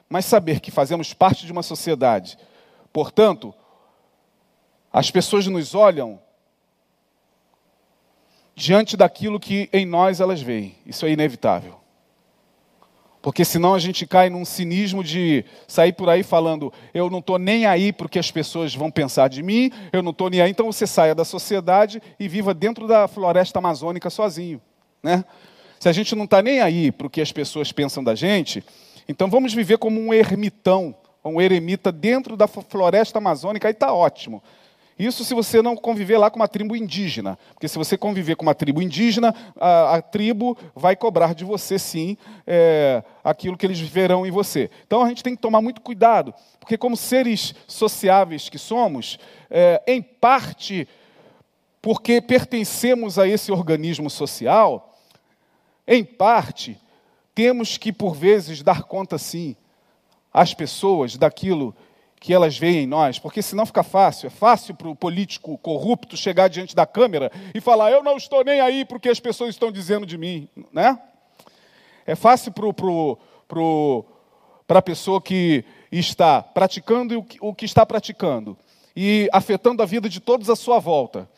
Mas 0.09 0.25
saber 0.25 0.59
que 0.59 0.71
fazemos 0.71 1.13
parte 1.13 1.45
de 1.45 1.51
uma 1.51 1.61
sociedade. 1.61 2.35
Portanto, 2.91 3.53
as 4.91 5.11
pessoas 5.11 5.45
nos 5.45 5.75
olham 5.75 6.19
diante 8.55 8.97
daquilo 8.97 9.39
que 9.39 9.69
em 9.71 9.85
nós 9.85 10.19
elas 10.19 10.41
veem. 10.41 10.75
Isso 10.83 11.05
é 11.05 11.11
inevitável. 11.11 11.79
Porque 13.27 13.43
senão 13.43 13.73
a 13.73 13.79
gente 13.79 14.07
cai 14.07 14.29
num 14.29 14.45
cinismo 14.45 15.03
de 15.03 15.43
sair 15.67 15.91
por 15.91 16.07
aí 16.07 16.23
falando, 16.23 16.71
eu 16.93 17.09
não 17.09 17.19
estou 17.19 17.37
nem 17.37 17.65
aí 17.65 17.91
para 17.91 18.07
o 18.07 18.09
que 18.09 18.17
as 18.17 18.31
pessoas 18.31 18.73
vão 18.73 18.89
pensar 18.89 19.27
de 19.27 19.43
mim, 19.43 19.69
eu 19.91 20.01
não 20.01 20.11
estou 20.11 20.29
nem 20.29 20.39
aí, 20.39 20.49
então 20.49 20.71
você 20.71 20.87
saia 20.87 21.13
da 21.13 21.25
sociedade 21.25 22.01
e 22.17 22.25
viva 22.29 22.53
dentro 22.53 22.87
da 22.87 23.05
floresta 23.05 23.59
amazônica 23.59 24.09
sozinho. 24.09 24.61
Né? 25.03 25.25
Se 25.77 25.89
a 25.89 25.91
gente 25.91 26.15
não 26.15 26.23
está 26.23 26.41
nem 26.41 26.61
aí 26.61 26.89
para 26.89 27.07
o 27.07 27.09
que 27.09 27.19
as 27.19 27.29
pessoas 27.33 27.69
pensam 27.69 28.01
da 28.01 28.15
gente, 28.15 28.63
então 29.09 29.29
vamos 29.29 29.53
viver 29.53 29.77
como 29.77 29.99
um 29.99 30.13
ermitão, 30.13 30.95
um 31.21 31.41
eremita 31.41 31.91
dentro 31.91 32.37
da 32.37 32.47
floresta 32.47 33.17
amazônica, 33.17 33.67
aí 33.67 33.73
está 33.73 33.91
ótimo. 33.91 34.41
Isso 34.97 35.23
se 35.23 35.33
você 35.33 35.61
não 35.61 35.75
conviver 35.75 36.17
lá 36.17 36.29
com 36.31 36.37
uma 36.37 36.47
tribo 36.47 36.75
indígena. 36.75 37.37
Porque 37.53 37.67
se 37.67 37.77
você 37.77 37.95
conviver 37.97 38.35
com 38.35 38.43
uma 38.43 38.55
tribo 38.55 38.81
indígena, 38.81 39.33
a, 39.59 39.95
a 39.95 40.01
tribo 40.01 40.57
vai 40.75 40.95
cobrar 40.95 41.35
de 41.35 41.45
você, 41.45 41.77
sim, 41.77 42.17
é, 42.45 43.03
aquilo 43.23 43.55
que 43.55 43.65
eles 43.65 43.79
verão 43.79 44.25
em 44.25 44.31
você. 44.31 44.71
Então 44.85 45.03
a 45.03 45.09
gente 45.09 45.23
tem 45.23 45.35
que 45.35 45.41
tomar 45.41 45.61
muito 45.61 45.81
cuidado, 45.81 46.33
porque, 46.59 46.77
como 46.77 46.97
seres 46.97 47.53
sociáveis 47.67 48.49
que 48.49 48.57
somos, 48.57 49.19
é, 49.49 49.81
em 49.87 50.01
parte, 50.01 50.87
porque 51.81 52.19
pertencemos 52.19 53.19
a 53.19 53.27
esse 53.27 53.51
organismo 53.51 54.09
social, 54.09 54.97
em 55.87 56.03
parte, 56.03 56.77
temos 57.35 57.77
que, 57.77 57.93
por 57.93 58.15
vezes, 58.15 58.63
dar 58.63 58.83
conta, 58.83 59.17
sim, 59.17 59.55
às 60.33 60.53
pessoas 60.53 61.17
daquilo 61.17 61.71
que 61.71 61.86
elas 62.29 62.57
veem 62.57 62.83
em 62.83 62.87
nós, 62.87 63.19
porque 63.19 63.41
senão 63.41 63.65
fica 63.65 63.83
fácil. 63.83 64.27
É 64.27 64.29
fácil 64.29 64.75
para 64.75 64.89
o 64.89 64.95
político 64.95 65.57
corrupto 65.59 66.17
chegar 66.17 66.47
diante 66.47 66.75
da 66.75 66.85
câmera 66.85 67.31
e 67.53 67.61
falar: 67.61 67.91
Eu 67.91 68.03
não 68.03 68.17
estou 68.17 68.43
nem 68.43 68.59
aí 68.59 68.83
porque 68.83 69.09
as 69.09 69.19
pessoas 69.19 69.51
estão 69.51 69.71
dizendo 69.71 70.05
de 70.05 70.17
mim. 70.17 70.49
Né? 70.73 70.97
É 72.05 72.15
fácil 72.15 72.51
para 72.51 72.73
pro, 72.73 73.17
pro, 73.47 74.05
a 74.67 74.81
pessoa 74.81 75.21
que 75.21 75.63
está 75.91 76.41
praticando 76.41 77.25
o 77.39 77.53
que 77.53 77.65
está 77.65 77.85
praticando 77.85 78.57
e 78.95 79.29
afetando 79.31 79.83
a 79.83 79.85
vida 79.85 80.09
de 80.09 80.19
todos 80.19 80.49
à 80.49 80.55
sua 80.55 80.79
volta, 80.79 81.29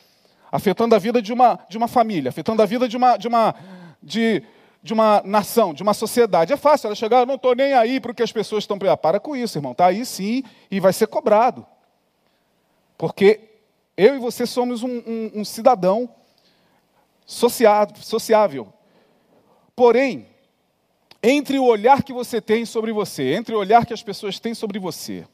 afetando 0.50 0.94
a 0.94 0.98
vida 0.98 1.20
de 1.20 1.32
uma, 1.32 1.58
de 1.68 1.76
uma 1.76 1.88
família, 1.88 2.30
afetando 2.30 2.62
a 2.62 2.66
vida 2.66 2.88
de 2.88 2.96
uma. 2.96 3.16
De 3.16 3.28
uma 3.28 3.54
de, 4.02 4.42
de 4.82 4.92
uma 4.92 5.22
nação, 5.24 5.74
de 5.74 5.82
uma 5.82 5.94
sociedade. 5.94 6.52
É 6.52 6.56
fácil 6.56 6.86
ela 6.86 6.94
chegar, 6.94 7.20
eu 7.20 7.26
não 7.26 7.34
estou 7.34 7.54
nem 7.54 7.74
aí 7.74 8.00
para 8.00 8.12
o 8.12 8.14
que 8.14 8.22
as 8.22 8.32
pessoas 8.32 8.64
estão. 8.64 8.78
Ah, 8.90 8.96
para 8.96 9.20
com 9.20 9.36
isso, 9.36 9.58
irmão. 9.58 9.72
Está 9.72 9.86
aí 9.86 10.04
sim 10.06 10.42
e 10.70 10.80
vai 10.80 10.92
ser 10.92 11.06
cobrado. 11.06 11.66
Porque 12.96 13.40
eu 13.96 14.14
e 14.14 14.18
você 14.18 14.46
somos 14.46 14.82
um, 14.82 14.98
um, 15.06 15.30
um 15.36 15.44
cidadão 15.44 16.08
sociado, 17.26 17.98
sociável. 18.00 18.72
Porém, 19.76 20.26
entre 21.22 21.58
o 21.58 21.64
olhar 21.64 22.02
que 22.02 22.12
você 22.12 22.40
tem 22.40 22.64
sobre 22.64 22.92
você, 22.92 23.34
entre 23.34 23.54
o 23.54 23.58
olhar 23.58 23.84
que 23.84 23.92
as 23.92 24.02
pessoas 24.02 24.38
têm 24.38 24.54
sobre 24.54 24.78
você, 24.78 25.26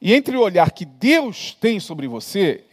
e 0.00 0.14
entre 0.14 0.36
o 0.36 0.40
olhar 0.40 0.72
que 0.72 0.84
Deus 0.84 1.56
tem 1.58 1.80
sobre 1.80 2.06
você, 2.06 2.64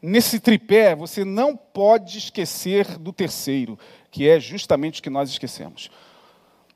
nesse 0.00 0.40
tripé 0.40 0.94
você 0.94 1.24
não 1.24 1.56
pode 1.56 2.18
esquecer 2.18 2.98
do 2.98 3.12
terceiro, 3.12 3.78
que 4.12 4.28
é 4.28 4.38
justamente 4.38 5.00
o 5.00 5.02
que 5.02 5.10
nós 5.10 5.30
esquecemos. 5.30 5.90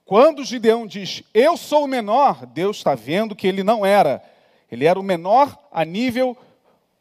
Quando 0.07 0.42
Gideão 0.42 0.87
diz, 0.87 1.22
eu 1.35 1.57
sou 1.57 1.85
o 1.85 1.88
menor, 1.88 2.46
Deus 2.46 2.79
está 2.79 2.94
vendo 2.94 3.37
que 3.37 3.46
ele 3.46 3.62
não 3.62 3.85
era. 3.85 4.25
Ele 4.72 4.87
era 4.87 4.99
o 4.99 5.03
menor 5.03 5.57
a 5.70 5.85
nível 5.85 6.35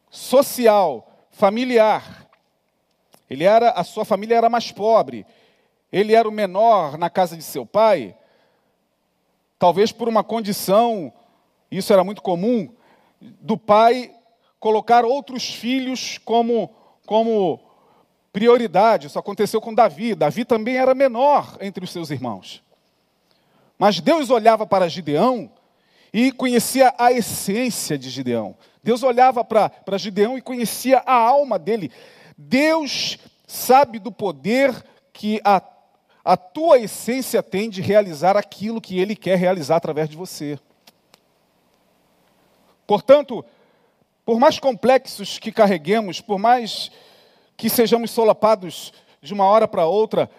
social, 0.10 1.08
familiar. 1.32 2.28
Ele 3.30 3.46
era, 3.46 3.72
a 3.72 3.84
sua 3.84 4.04
família 4.04 4.36
era 4.36 4.50
mais 4.50 4.72
pobre. 4.72 5.26
Ele 5.92 6.14
era 6.14 6.28
o 6.28 6.32
menor 6.32 6.98
na 6.98 7.10
casa 7.10 7.38
de 7.38 7.44
seu 7.44 7.66
pai. 7.66 8.14
Talvez 9.58 9.94
por 9.94 10.10
uma 10.10 10.24
condição, 10.24 11.14
isso 11.72 11.94
era 11.94 12.04
muito 12.04 12.22
comum, 12.22 12.74
do 13.22 13.58
pai 13.58 14.14
colocar 14.60 15.06
outros 15.06 15.54
filhos 15.54 16.18
como, 16.18 16.76
como 17.06 17.65
prioridade. 18.36 19.08
Isso 19.08 19.18
aconteceu 19.18 19.62
com 19.62 19.74
Davi. 19.74 20.14
Davi 20.14 20.44
também 20.44 20.76
era 20.76 20.94
menor 20.94 21.58
entre 21.62 21.86
os 21.86 21.90
seus 21.90 22.12
irmãos. 22.12 22.62
Mas 23.80 24.02
Deus 24.02 24.30
olhava 24.30 24.68
para 24.68 24.90
Gideão 24.90 25.50
e 26.12 26.34
conhecia 26.34 26.94
a 26.98 27.14
essência 27.14 27.98
de 27.98 28.10
Gideão. 28.10 28.58
Deus 28.84 29.04
olhava 29.04 29.42
para, 29.42 29.98
Gideão 29.98 30.38
e 30.38 30.42
conhecia 30.42 31.02
a 31.06 31.14
alma 31.14 31.58
dele. 31.58 31.90
Deus 32.38 33.18
sabe 33.48 34.00
do 34.00 34.12
poder 34.12 34.84
que 35.14 35.40
a, 35.46 35.62
a 36.24 36.36
tua 36.36 36.78
essência 36.78 37.42
tem 37.42 37.70
de 37.70 37.82
realizar 37.82 38.36
aquilo 38.36 38.82
que 38.82 39.00
ele 39.00 39.16
quer 39.16 39.38
realizar 39.38 39.78
através 39.78 40.10
de 40.10 40.18
você. 40.18 40.60
Portanto, 42.86 43.46
por 44.26 44.38
mais 44.42 44.60
complexos 44.60 45.40
que 45.40 45.54
carreguemos, 45.54 46.20
por 46.20 46.38
mais 46.38 46.92
que 47.58 47.70
sejamos 47.70 48.12
solapados 48.12 48.94
de 49.22 49.34
uma 49.34 49.46
hora 49.46 49.68
para 49.68 49.86
outra 49.86 50.30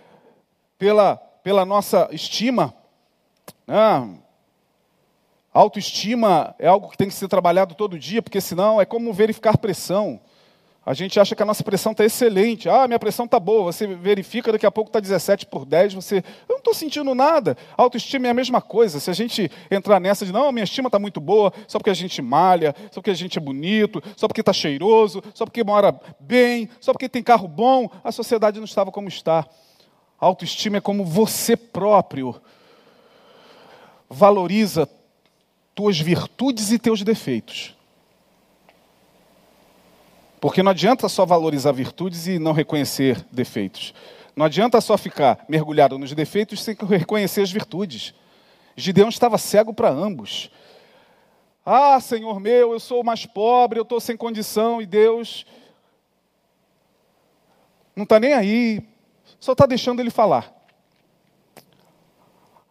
pela, 0.78 1.16
pela 1.42 1.64
nossa 1.64 2.08
estima. 2.12 2.74
Né? 3.66 4.18
Autoestima 5.52 6.54
é 6.58 6.66
algo 6.66 6.90
que 6.90 6.98
tem 6.98 7.08
que 7.08 7.14
ser 7.14 7.28
trabalhado 7.28 7.74
todo 7.74 7.98
dia, 7.98 8.22
porque 8.22 8.40
senão 8.40 8.80
é 8.80 8.84
como 8.84 9.12
verificar 9.12 9.56
pressão. 9.56 10.20
A 10.86 10.94
gente 10.94 11.18
acha 11.18 11.34
que 11.34 11.42
a 11.42 11.46
nossa 11.46 11.64
pressão 11.64 11.90
está 11.90 12.04
excelente. 12.04 12.68
Ah, 12.68 12.86
minha 12.86 12.98
pressão 12.98 13.24
está 13.24 13.40
boa. 13.40 13.72
Você 13.72 13.88
verifica, 13.88 14.52
daqui 14.52 14.64
a 14.64 14.70
pouco 14.70 14.88
está 14.88 15.00
17 15.00 15.46
por 15.46 15.66
10. 15.66 15.94
Você, 15.94 16.18
eu 16.18 16.52
não 16.52 16.58
estou 16.58 16.72
sentindo 16.72 17.12
nada. 17.12 17.56
autoestima 17.76 18.28
é 18.28 18.30
a 18.30 18.34
mesma 18.34 18.62
coisa. 18.62 19.00
Se 19.00 19.10
a 19.10 19.12
gente 19.12 19.50
entrar 19.68 19.98
nessa 19.98 20.24
de, 20.24 20.30
não, 20.30 20.52
minha 20.52 20.62
estima 20.62 20.86
está 20.86 20.96
muito 20.96 21.20
boa, 21.20 21.52
só 21.66 21.80
porque 21.80 21.90
a 21.90 21.94
gente 21.94 22.22
malha, 22.22 22.72
só 22.92 23.00
porque 23.00 23.10
a 23.10 23.14
gente 23.14 23.36
é 23.36 23.40
bonito, 23.40 24.00
só 24.16 24.28
porque 24.28 24.42
está 24.42 24.52
cheiroso, 24.52 25.20
só 25.34 25.44
porque 25.44 25.64
mora 25.64 25.92
bem, 26.20 26.68
só 26.80 26.92
porque 26.92 27.08
tem 27.08 27.20
carro 27.20 27.48
bom, 27.48 27.90
a 28.04 28.12
sociedade 28.12 28.58
não 28.58 28.64
estava 28.64 28.92
como 28.92 29.08
está. 29.08 29.44
autoestima 30.20 30.76
é 30.76 30.80
como 30.80 31.04
você 31.04 31.56
próprio 31.56 32.40
valoriza 34.08 34.88
tuas 35.74 35.98
virtudes 35.98 36.70
e 36.70 36.78
teus 36.78 37.02
defeitos. 37.02 37.75
Porque 40.46 40.62
não 40.62 40.70
adianta 40.70 41.08
só 41.08 41.26
valorizar 41.26 41.72
virtudes 41.72 42.28
e 42.28 42.38
não 42.38 42.52
reconhecer 42.52 43.26
defeitos. 43.32 43.92
Não 44.36 44.46
adianta 44.46 44.80
só 44.80 44.96
ficar 44.96 45.44
mergulhado 45.48 45.98
nos 45.98 46.12
defeitos 46.12 46.62
sem 46.62 46.76
reconhecer 46.88 47.40
as 47.40 47.50
virtudes. 47.50 48.14
Gideão 48.76 49.08
estava 49.08 49.38
cego 49.38 49.74
para 49.74 49.90
ambos. 49.90 50.48
Ah, 51.64 51.98
Senhor 52.00 52.38
meu, 52.38 52.72
eu 52.72 52.78
sou 52.78 53.00
o 53.00 53.04
mais 53.04 53.26
pobre, 53.26 53.80
eu 53.80 53.82
estou 53.82 53.98
sem 53.98 54.16
condição, 54.16 54.80
e 54.80 54.86
Deus 54.86 55.44
não 57.96 58.04
está 58.04 58.20
nem 58.20 58.32
aí, 58.32 58.88
só 59.40 59.50
está 59.50 59.66
deixando 59.66 59.98
ele 59.98 60.10
falar. 60.10 60.54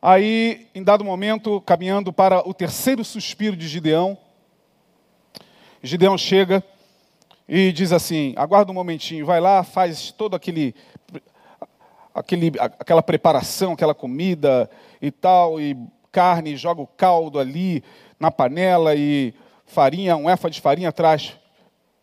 Aí, 0.02 0.66
em 0.74 0.82
dado 0.82 1.04
momento, 1.04 1.60
caminhando 1.60 2.14
para 2.14 2.48
o 2.48 2.54
terceiro 2.54 3.04
suspiro 3.04 3.58
de 3.58 3.68
Gideão, 3.68 4.18
Gideão 5.84 6.18
chega 6.18 6.64
e 7.48 7.72
diz 7.72 7.92
assim: 7.92 8.34
aguarda 8.36 8.72
um 8.72 8.76
momentinho, 8.76 9.26
vai 9.26 9.40
lá, 9.40 9.64
faz 9.64 10.12
todo 10.12 10.36
aquele, 10.36 10.76
aquele, 12.14 12.52
aquela 12.60 13.04
preparação, 13.04 13.74
aquela 13.74 13.94
comida 13.94 14.70
e 15.02 15.12
tal, 15.12 15.60
e 15.60 15.78
carne, 16.12 16.56
joga 16.56 16.82
o 16.82 16.88
caldo 16.88 17.40
ali 17.40 17.84
na 18.20 18.32
panela 18.32 18.96
e 18.96 19.34
farinha, 19.66 20.16
um 20.16 20.30
efa 20.30 20.50
de 20.50 20.62
farinha 20.62 20.92
traz, 20.92 21.38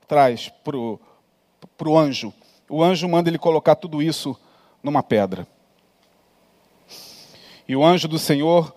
traz 0.07 0.51
para 0.63 0.77
o 0.77 1.99
anjo. 1.99 2.33
O 2.69 2.83
anjo 2.83 3.09
manda 3.09 3.29
ele 3.29 3.39
colocar 3.39 3.75
tudo 3.75 4.03
isso 4.03 4.39
numa 4.83 5.03
pedra. 5.03 5.47
E 7.69 7.77
o 7.77 7.85
anjo 7.85 8.09
do 8.09 8.19
Senhor 8.19 8.75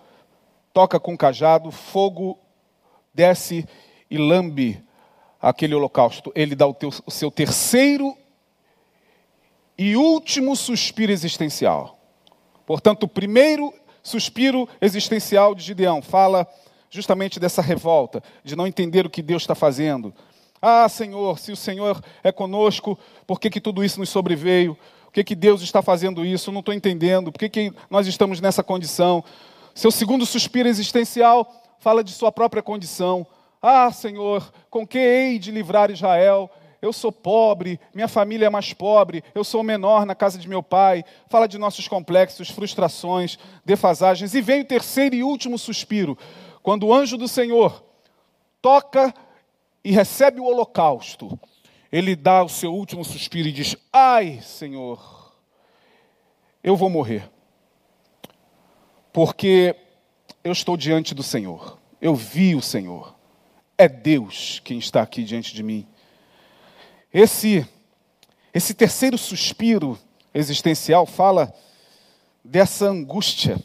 toca 0.72 0.98
com 1.00 1.14
o 1.14 1.18
cajado, 1.18 1.70
fogo 1.70 2.38
desce 3.12 3.66
e 4.10 4.16
lambe 4.16 4.85
aquele 5.48 5.76
holocausto, 5.76 6.32
ele 6.34 6.56
dá 6.56 6.66
o, 6.66 6.74
teu, 6.74 6.90
o 7.06 7.10
seu 7.10 7.30
terceiro 7.30 8.16
e 9.78 9.96
último 9.96 10.56
suspiro 10.56 11.12
existencial. 11.12 11.98
Portanto, 12.66 13.04
o 13.04 13.08
primeiro 13.08 13.72
suspiro 14.02 14.68
existencial 14.80 15.54
de 15.54 15.62
Gideão 15.62 16.02
fala 16.02 16.48
justamente 16.90 17.38
dessa 17.38 17.62
revolta, 17.62 18.22
de 18.42 18.56
não 18.56 18.66
entender 18.66 19.06
o 19.06 19.10
que 19.10 19.22
Deus 19.22 19.44
está 19.44 19.54
fazendo. 19.54 20.12
Ah, 20.60 20.88
Senhor, 20.88 21.38
se 21.38 21.52
o 21.52 21.56
Senhor 21.56 22.02
é 22.24 22.32
conosco, 22.32 22.98
por 23.24 23.38
que, 23.38 23.48
que 23.48 23.60
tudo 23.60 23.84
isso 23.84 24.00
nos 24.00 24.08
sobreveio? 24.08 24.76
Por 25.04 25.12
que, 25.12 25.22
que 25.22 25.36
Deus 25.36 25.62
está 25.62 25.80
fazendo 25.80 26.24
isso? 26.24 26.50
Não 26.50 26.60
estou 26.60 26.74
entendendo. 26.74 27.30
Por 27.30 27.38
que, 27.38 27.48
que 27.48 27.72
nós 27.88 28.08
estamos 28.08 28.40
nessa 28.40 28.64
condição? 28.64 29.22
Seu 29.74 29.92
segundo 29.92 30.26
suspiro 30.26 30.68
existencial 30.68 31.48
fala 31.78 32.02
de 32.02 32.10
sua 32.10 32.32
própria 32.32 32.62
condição. 32.62 33.24
Ah, 33.60 33.90
Senhor, 33.90 34.52
com 34.70 34.86
que 34.86 34.98
hei 34.98 35.38
de 35.38 35.50
livrar 35.50 35.90
Israel? 35.90 36.50
Eu 36.80 36.92
sou 36.92 37.10
pobre, 37.10 37.80
minha 37.94 38.06
família 38.06 38.46
é 38.46 38.50
mais 38.50 38.72
pobre, 38.72 39.24
eu 39.34 39.42
sou 39.42 39.62
menor 39.62 40.04
na 40.04 40.14
casa 40.14 40.38
de 40.38 40.48
meu 40.48 40.62
pai. 40.62 41.04
Fala 41.28 41.48
de 41.48 41.58
nossos 41.58 41.88
complexos, 41.88 42.50
frustrações, 42.50 43.38
defasagens. 43.64 44.34
E 44.34 44.40
vem 44.40 44.60
o 44.60 44.66
terceiro 44.66 45.14
e 45.16 45.22
último 45.24 45.58
suspiro, 45.58 46.16
quando 46.62 46.86
o 46.86 46.94
anjo 46.94 47.16
do 47.16 47.26
Senhor 47.26 47.82
toca 48.60 49.12
e 49.82 49.90
recebe 49.90 50.40
o 50.40 50.44
holocausto. 50.44 51.38
Ele 51.90 52.14
dá 52.14 52.42
o 52.42 52.48
seu 52.48 52.74
último 52.74 53.04
suspiro 53.04 53.48
e 53.48 53.52
diz: 53.52 53.76
Ai, 53.92 54.40
Senhor, 54.42 55.32
eu 56.62 56.76
vou 56.76 56.90
morrer. 56.90 57.30
Porque 59.12 59.74
eu 60.44 60.52
estou 60.52 60.76
diante 60.76 61.14
do 61.14 61.22
Senhor. 61.22 61.78
Eu 62.00 62.14
vi 62.14 62.54
o 62.54 62.60
Senhor. 62.60 63.15
É 63.78 63.88
Deus 63.88 64.60
quem 64.64 64.78
está 64.78 65.02
aqui 65.02 65.22
diante 65.22 65.54
de 65.54 65.62
mim. 65.62 65.86
Esse 67.12 67.66
esse 68.54 68.72
terceiro 68.72 69.18
suspiro 69.18 69.98
existencial 70.32 71.04
fala 71.04 71.52
dessa 72.42 72.86
angústia 72.86 73.62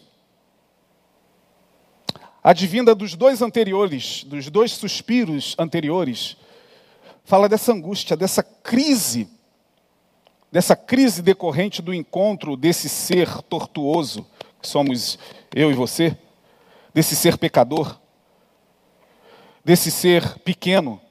advinda 2.44 2.96
dos 2.96 3.16
dois 3.16 3.42
anteriores, 3.42 4.24
dos 4.24 4.50
dois 4.50 4.72
suspiros 4.72 5.56
anteriores, 5.58 6.36
fala 7.24 7.48
dessa 7.48 7.72
angústia, 7.72 8.18
dessa 8.18 8.42
crise, 8.42 9.30
dessa 10.52 10.76
crise 10.76 11.22
decorrente 11.22 11.82
do 11.82 11.94
encontro 11.94 12.58
desse 12.58 12.90
ser 12.90 13.42
tortuoso, 13.44 14.26
que 14.62 14.68
somos 14.68 15.20
eu 15.56 15.72
e 15.72 15.74
você, 15.74 16.18
desse 16.94 17.16
ser 17.16 17.38
pecador, 17.38 18.00
desse 19.64 19.92
ser 19.92 20.40
pequeno, 20.40 21.02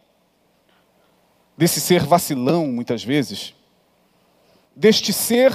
desse 1.57 1.81
ser 1.81 2.03
vacilão, 2.05 2.67
muitas 2.67 3.05
vezes, 3.05 3.55
deste 4.75 5.13
ser 5.13 5.53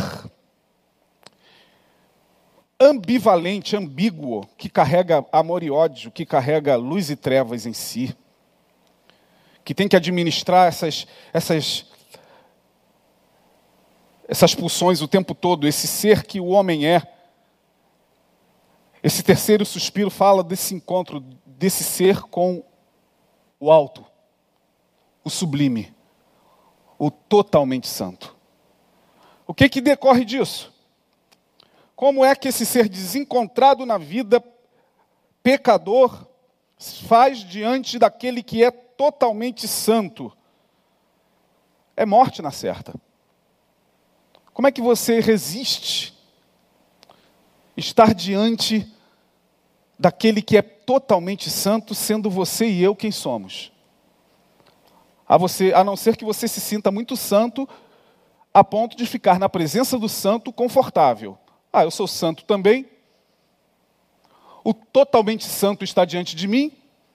ambivalente, 2.79 3.75
ambíguo, 3.75 4.47
que 4.57 4.69
carrega 4.69 5.25
amor 5.31 5.63
e 5.63 5.71
ódio, 5.71 6.11
que 6.11 6.25
carrega 6.25 6.75
luz 6.75 7.09
e 7.09 7.15
trevas 7.15 7.65
em 7.65 7.73
si, 7.73 8.15
que 9.63 9.73
tem 9.73 9.87
que 9.87 9.95
administrar 9.95 10.67
essas, 10.67 11.07
essas, 11.33 11.85
essas 14.27 14.53
pulsões 14.53 15.01
o 15.01 15.07
tempo 15.07 15.33
todo, 15.33 15.67
esse 15.67 15.87
ser 15.87 16.23
que 16.23 16.39
o 16.39 16.47
homem 16.47 16.85
é. 16.85 17.01
Esse 19.01 19.23
terceiro 19.23 19.65
suspiro 19.65 20.09
fala 20.09 20.43
desse 20.43 20.73
encontro, 20.75 21.19
desse 21.45 21.83
ser 21.83 22.21
com 22.21 22.63
o 23.59 23.71
alto, 23.71 24.05
o 25.23 25.29
sublime, 25.29 25.93
o 26.97 27.09
totalmente 27.09 27.87
santo. 27.87 28.35
O 29.47 29.53
que, 29.53 29.69
que 29.69 29.81
decorre 29.81 30.25
disso? 30.25 30.73
Como 31.95 32.25
é 32.25 32.35
que 32.35 32.47
esse 32.49 32.65
ser 32.65 32.89
desencontrado 32.89 33.85
na 33.85 33.97
vida, 33.97 34.43
pecador, 35.41 36.27
faz 37.07 37.39
diante 37.39 37.97
daquele 37.97 38.43
que 38.43 38.63
é 38.63 38.71
totalmente 38.71 39.67
santo? 39.67 40.35
É 41.95 42.05
morte 42.05 42.41
na 42.41 42.51
certa. 42.51 42.93
Como 44.53 44.67
é 44.67 44.71
que 44.71 44.81
você 44.81 45.19
resiste 45.19 46.13
estar 47.77 48.13
diante 48.13 48.91
daquele 49.97 50.41
que 50.41 50.57
é 50.57 50.61
totalmente 50.85 51.49
santo, 51.49 51.95
sendo 51.95 52.29
você 52.29 52.67
e 52.67 52.83
eu 52.83 52.95
quem 52.95 53.11
somos? 53.11 53.71
A, 55.27 55.37
você, 55.37 55.73
a 55.73 55.83
não 55.83 55.95
ser 55.95 56.15
que 56.15 56.23
você 56.23 56.47
se 56.47 56.61
sinta 56.61 56.91
muito 56.91 57.17
santo 57.17 57.67
a 58.53 58.63
ponto 58.63 58.95
de 58.95 59.05
ficar 59.05 59.39
na 59.39 59.49
presença 59.49 59.97
do 59.97 60.07
santo 60.07 60.53
confortável. 60.53 61.37
Ah, 61.73 61.83
eu 61.83 61.91
sou 61.91 62.07
santo 62.07 62.45
também. 62.45 62.87
O 64.63 64.73
totalmente 64.73 65.43
santo 65.43 65.83
está 65.83 66.05
diante 66.05 66.35
de 66.35 66.47
mim, 66.47 66.71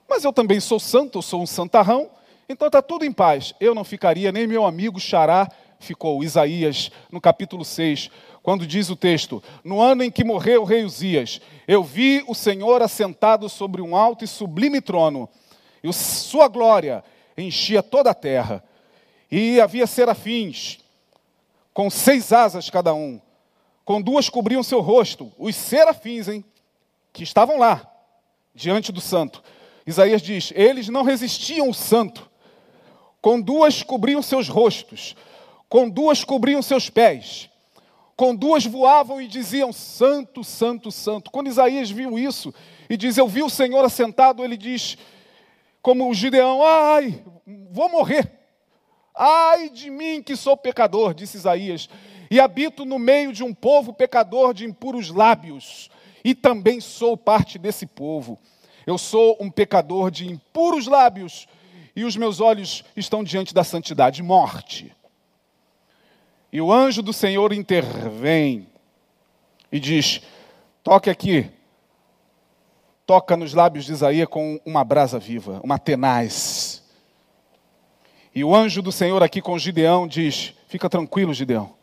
mas 0.07 0.23
eu 0.23 0.31
também 0.31 0.59
sou 0.59 0.79
santo, 0.79 1.17
eu 1.17 1.21
sou 1.21 1.41
um 1.41 1.47
santarrão, 1.47 2.09
então 2.47 2.67
está 2.67 2.81
tudo 2.81 3.05
em 3.05 3.11
paz. 3.11 3.55
Eu 3.59 3.73
não 3.73 3.83
ficaria, 3.83 4.31
nem 4.31 4.45
meu 4.45 4.65
amigo 4.65 4.99
Xará 4.99 5.49
ficou. 5.79 6.23
Isaías, 6.23 6.91
no 7.11 7.19
capítulo 7.19 7.65
6, 7.65 8.11
quando 8.43 8.65
diz 8.67 8.89
o 8.89 8.95
texto: 8.95 9.43
No 9.63 9.81
ano 9.81 10.03
em 10.03 10.11
que 10.11 10.23
morreu 10.23 10.61
o 10.61 10.65
rei 10.65 10.83
Uzias, 10.83 11.41
eu 11.67 11.83
vi 11.83 12.23
o 12.27 12.33
Senhor 12.33 12.81
assentado 12.81 13.47
sobre 13.49 13.81
um 13.81 13.95
alto 13.95 14.23
e 14.23 14.27
sublime 14.27 14.81
trono, 14.81 15.29
e 15.83 15.91
sua 15.93 16.47
glória 16.47 17.03
enchia 17.37 17.81
toda 17.81 18.11
a 18.11 18.15
terra. 18.15 18.63
E 19.31 19.61
havia 19.61 19.87
serafins, 19.87 20.79
com 21.73 21.89
seis 21.89 22.33
asas 22.33 22.69
cada 22.69 22.93
um 22.93 23.21
com 23.91 24.01
duas 24.01 24.29
cobriam 24.29 24.63
seu 24.63 24.79
rosto, 24.79 25.33
os 25.37 25.53
serafins, 25.53 26.29
hein, 26.29 26.45
que 27.11 27.23
estavam 27.23 27.57
lá, 27.57 27.85
diante 28.55 28.89
do 28.89 29.01
santo. 29.01 29.43
Isaías 29.85 30.21
diz: 30.21 30.53
eles 30.55 30.87
não 30.87 31.03
resistiam 31.03 31.69
o 31.69 31.73
santo, 31.73 32.29
com 33.21 33.41
duas 33.41 33.83
cobriam 33.83 34.21
seus 34.21 34.47
rostos, 34.47 35.13
com 35.67 35.89
duas 35.89 36.23
cobriam 36.23 36.61
seus 36.61 36.89
pés, 36.89 37.49
com 38.21 38.35
duas 38.35 38.63
voavam 38.67 39.19
e 39.19 39.27
diziam: 39.27 39.73
Santo, 39.73 40.43
Santo, 40.43 40.91
Santo. 40.91 41.31
Quando 41.31 41.47
Isaías 41.47 41.89
viu 41.89 42.19
isso 42.19 42.53
e 42.87 42.95
diz: 42.95 43.17
Eu 43.17 43.27
vi 43.27 43.41
o 43.41 43.49
Senhor 43.49 43.83
assentado, 43.83 44.43
ele 44.43 44.55
diz, 44.55 44.95
como 45.81 46.07
o 46.07 46.13
Gideão: 46.13 46.61
Ai, 46.63 47.19
vou 47.71 47.89
morrer. 47.89 48.31
Ai 49.15 49.69
de 49.69 49.89
mim 49.89 50.21
que 50.21 50.35
sou 50.35 50.55
pecador, 50.55 51.15
disse 51.15 51.35
Isaías 51.35 51.89
e 52.29 52.39
habito 52.39 52.85
no 52.85 52.99
meio 52.99 53.33
de 53.33 53.43
um 53.43 53.55
povo 53.55 53.91
pecador 53.91 54.53
de 54.53 54.65
impuros 54.65 55.09
lábios, 55.09 55.89
e 56.23 56.35
também 56.35 56.79
sou 56.79 57.17
parte 57.17 57.57
desse 57.57 57.87
povo. 57.87 58.37
Eu 58.85 58.99
sou 58.99 59.35
um 59.39 59.49
pecador 59.49 60.11
de 60.11 60.31
impuros 60.31 60.85
lábios, 60.85 61.47
e 61.95 62.05
os 62.05 62.15
meus 62.15 62.39
olhos 62.39 62.83
estão 62.95 63.23
diante 63.23 63.51
da 63.51 63.63
santidade, 63.63 64.21
morte. 64.21 64.95
E 66.51 66.59
o 66.59 66.71
anjo 66.71 67.01
do 67.01 67.13
Senhor 67.13 67.53
intervém 67.53 68.67
e 69.71 69.79
diz: 69.79 70.21
toque 70.83 71.09
aqui, 71.09 71.49
toca 73.05 73.37
nos 73.37 73.53
lábios 73.53 73.85
de 73.85 73.93
Isaías 73.93 74.27
com 74.27 74.59
uma 74.65 74.83
brasa 74.83 75.17
viva, 75.17 75.61
uma 75.63 75.79
tenaz. 75.79 76.83
E 78.35 78.43
o 78.43 78.55
anjo 78.55 78.81
do 78.81 78.91
Senhor 78.91 79.23
aqui 79.23 79.41
com 79.41 79.57
Gideão 79.57 80.07
diz: 80.07 80.53
fica 80.67 80.89
tranquilo, 80.89 81.33
Gideão. 81.33 81.73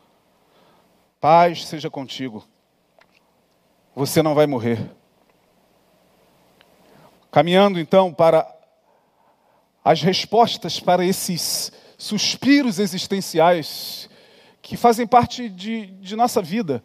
Paz 1.20 1.66
seja 1.66 1.88
contigo. 1.88 2.46
Você 3.94 4.22
não 4.22 4.35
vai 4.35 4.46
morrer. 4.46 4.90
Caminhando 7.31 7.81
então 7.81 8.12
para 8.12 8.46
as 9.85 10.02
respostas 10.02 10.78
para 10.78 11.04
esses 11.04 11.72
suspiros 11.96 12.78
existenciais 12.78 14.07
que 14.62 14.76
fazem 14.76 15.06
parte 15.06 15.48
de, 15.48 15.86
de 15.86 16.16
nossa 16.16 16.42
vida. 16.42 16.82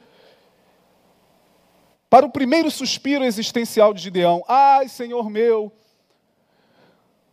Para 2.10 2.26
o 2.26 2.32
primeiro 2.32 2.70
suspiro 2.70 3.24
existencial 3.24 3.94
de 3.94 4.02
Gideão, 4.02 4.44
ai 4.48 4.88
Senhor 4.88 5.30
meu, 5.30 5.72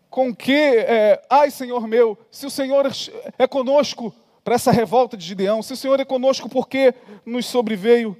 com 0.08 0.34
que, 0.34 0.52
é, 0.52 1.22
ai 1.28 1.50
Senhor 1.50 1.86
meu, 1.86 2.18
se 2.30 2.46
o 2.46 2.50
Senhor 2.50 2.90
é 3.38 3.46
conosco, 3.46 4.14
para 4.44 4.54
essa 4.54 4.72
revolta 4.72 5.16
de 5.16 5.24
Gideão. 5.24 5.62
Se 5.62 5.72
o 5.72 5.76
Senhor 5.76 6.00
é 6.00 6.04
conosco, 6.04 6.48
por 6.48 6.68
que 6.68 6.94
nos 7.24 7.46
sobreveio 7.46 8.16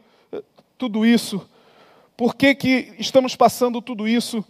tudo 0.76 1.04
isso? 1.04 1.46
Por 2.16 2.35
que, 2.35 2.54
que 2.54 2.94
estamos 2.98 3.35
passando 3.35 3.80
tudo 3.80 4.06
isso? 4.06 4.44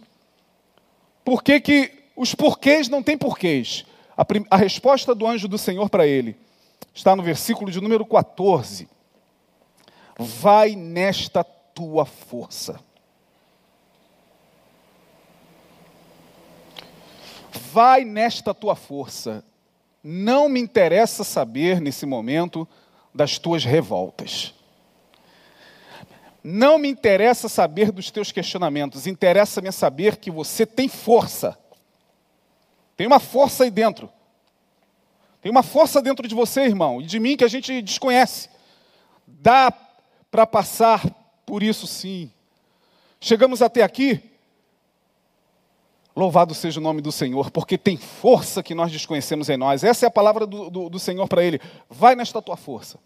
Por 1.23 1.41
que, 1.41 1.59
que 1.59 1.91
os 2.15 2.35
porquês 2.35 2.89
não 2.89 3.01
têm 3.01 3.17
porquês? 3.17 3.85
A, 4.17 4.25
a 4.49 4.57
resposta 4.57 5.15
do 5.15 5.25
anjo 5.25 5.47
do 5.47 5.57
Senhor 5.57 5.89
para 5.89 6.05
ele 6.05 6.35
está 6.93 7.15
no 7.15 7.23
versículo 7.23 7.71
de 7.71 7.81
número 7.81 8.05
14. 8.05 8.87
Vai 10.17 10.75
nesta 10.75 11.43
tua 11.43 12.05
força. 12.05 12.79
Vai 17.71 18.03
nesta 18.03 18.53
tua 18.53 18.75
força. 18.75 19.43
Não 20.03 20.49
me 20.49 20.59
interessa 20.59 21.23
saber 21.23 21.79
nesse 21.79 22.05
momento 22.05 22.67
das 23.13 23.37
tuas 23.37 23.63
revoltas. 23.63 24.53
Não 26.43 26.79
me 26.79 26.89
interessa 26.89 27.47
saber 27.47 27.91
dos 27.91 28.09
teus 28.09 28.31
questionamentos, 28.31 29.05
interessa-me 29.05 29.71
saber 29.71 30.17
que 30.17 30.31
você 30.31 30.65
tem 30.65 30.87
força. 30.87 31.57
Tem 32.97 33.05
uma 33.05 33.19
força 33.19 33.63
aí 33.63 33.71
dentro. 33.71 34.09
Tem 35.41 35.51
uma 35.51 35.63
força 35.63 36.01
dentro 36.01 36.27
de 36.27 36.35
você, 36.35 36.61
irmão, 36.61 37.01
e 37.01 37.05
de 37.05 37.19
mim 37.19 37.35
que 37.35 37.43
a 37.43 37.47
gente 37.47 37.81
desconhece. 37.81 38.49
Dá 39.25 39.71
para 40.29 40.45
passar 40.45 41.03
por 41.45 41.63
isso 41.63 41.87
sim. 41.87 42.31
Chegamos 43.19 43.61
até 43.61 43.83
aqui 43.83 44.31
Louvado 46.15 46.53
seja 46.53 46.79
o 46.79 46.83
nome 46.83 47.01
do 47.01 47.11
Senhor, 47.11 47.49
porque 47.51 47.77
tem 47.77 47.95
força 47.95 48.61
que 48.61 48.75
nós 48.75 48.91
desconhecemos 48.91 49.47
em 49.49 49.55
nós. 49.55 49.83
Essa 49.83 50.05
é 50.05 50.07
a 50.07 50.11
palavra 50.11 50.45
do, 50.45 50.69
do, 50.69 50.89
do 50.89 50.99
Senhor 50.99 51.27
para 51.27 51.43
ele. 51.43 51.59
Vai 51.89 52.15
nesta 52.15 52.41
tua 52.41 52.57
força. 52.57 52.99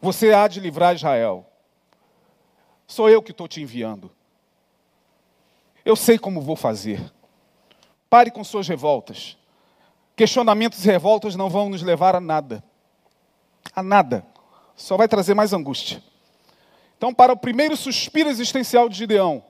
Você 0.00 0.32
há 0.34 0.46
de 0.46 0.60
livrar 0.60 0.94
Israel. 0.94 1.46
Sou 2.86 3.08
eu 3.08 3.22
que 3.22 3.30
estou 3.30 3.48
te 3.48 3.62
enviando. 3.62 4.10
Eu 5.82 5.96
sei 5.96 6.18
como 6.18 6.42
vou 6.42 6.56
fazer. 6.56 7.00
Pare 8.10 8.30
com 8.30 8.44
suas 8.44 8.68
revoltas. 8.68 9.38
Questionamentos 10.16 10.82
e 10.82 10.88
revoltas 10.88 11.36
não 11.36 11.50
vão 11.50 11.68
nos 11.68 11.82
levar 11.82 12.16
a 12.16 12.20
nada. 12.20 12.64
A 13.74 13.82
nada. 13.82 14.24
Só 14.74 14.96
vai 14.96 15.06
trazer 15.06 15.34
mais 15.34 15.52
angústia. 15.52 16.02
Então, 16.96 17.12
para 17.12 17.34
o 17.34 17.36
primeiro 17.36 17.76
suspiro 17.76 18.30
existencial 18.30 18.88
de 18.88 18.96
Gideão, 18.96 19.44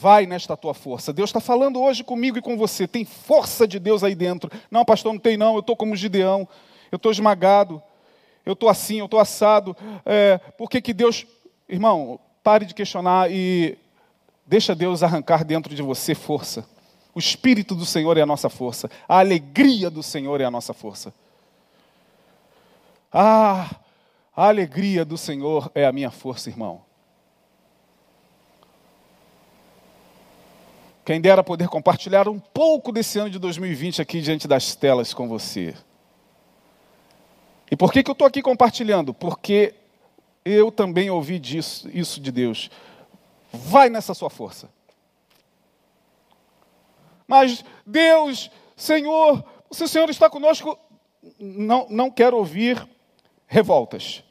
vai 0.00 0.26
nesta 0.26 0.56
tua 0.56 0.74
força. 0.74 1.12
Deus 1.12 1.30
está 1.30 1.38
falando 1.38 1.80
hoje 1.80 2.02
comigo 2.02 2.36
e 2.36 2.42
com 2.42 2.56
você. 2.56 2.88
Tem 2.88 3.04
força 3.04 3.66
de 3.66 3.78
Deus 3.78 4.02
aí 4.02 4.16
dentro. 4.16 4.50
Não, 4.68 4.84
pastor, 4.84 5.12
não 5.12 5.20
tem 5.20 5.36
não. 5.36 5.54
Eu 5.54 5.60
estou 5.60 5.76
como 5.76 5.94
Gideão. 5.94 6.48
Eu 6.90 6.96
estou 6.96 7.12
esmagado. 7.12 7.80
Eu 8.44 8.54
estou 8.54 8.68
assim, 8.68 8.98
eu 8.98 9.04
estou 9.04 9.20
assado. 9.20 9.76
É, 10.04 10.38
por 10.58 10.68
que, 10.68 10.80
que 10.80 10.92
Deus. 10.92 11.24
Irmão, 11.68 12.18
pare 12.42 12.64
de 12.64 12.74
questionar 12.74 13.30
e 13.30 13.78
deixa 14.44 14.74
Deus 14.74 15.02
arrancar 15.02 15.44
dentro 15.44 15.74
de 15.74 15.82
você 15.82 16.14
força. 16.14 16.68
O 17.16 17.18
Espírito 17.18 17.74
do 17.74 17.86
Senhor 17.86 18.18
é 18.18 18.20
a 18.20 18.26
nossa 18.26 18.50
força. 18.50 18.90
A 19.08 19.20
alegria 19.20 19.88
do 19.88 20.02
Senhor 20.02 20.38
é 20.38 20.44
a 20.44 20.50
nossa 20.50 20.74
força. 20.74 21.14
Ah, 23.10 23.74
a 24.36 24.48
alegria 24.48 25.02
do 25.02 25.16
Senhor 25.16 25.72
é 25.74 25.86
a 25.86 25.92
minha 25.92 26.10
força, 26.10 26.50
irmão. 26.50 26.82
Quem 31.06 31.18
dera 31.18 31.42
poder 31.42 31.68
compartilhar 31.68 32.28
um 32.28 32.38
pouco 32.38 32.92
desse 32.92 33.18
ano 33.18 33.30
de 33.30 33.38
2020 33.38 34.02
aqui 34.02 34.20
diante 34.20 34.46
das 34.46 34.74
telas 34.74 35.14
com 35.14 35.26
você. 35.26 35.74
E 37.70 37.76
por 37.76 37.94
que, 37.94 38.02
que 38.02 38.10
eu 38.10 38.12
estou 38.12 38.26
aqui 38.26 38.42
compartilhando? 38.42 39.14
Porque 39.14 39.72
eu 40.44 40.70
também 40.70 41.08
ouvi 41.08 41.38
disso, 41.38 41.88
isso 41.94 42.20
de 42.20 42.30
Deus. 42.30 42.70
Vai 43.50 43.88
nessa 43.88 44.12
sua 44.12 44.28
força. 44.28 44.75
Mas 47.26 47.64
Deus, 47.84 48.50
Senhor, 48.76 49.44
se 49.70 49.84
o 49.84 49.88
Senhor 49.88 50.08
está 50.10 50.30
conosco, 50.30 50.78
não, 51.38 51.86
não 51.90 52.10
quero 52.10 52.36
ouvir 52.36 52.86
revoltas. 53.46 54.22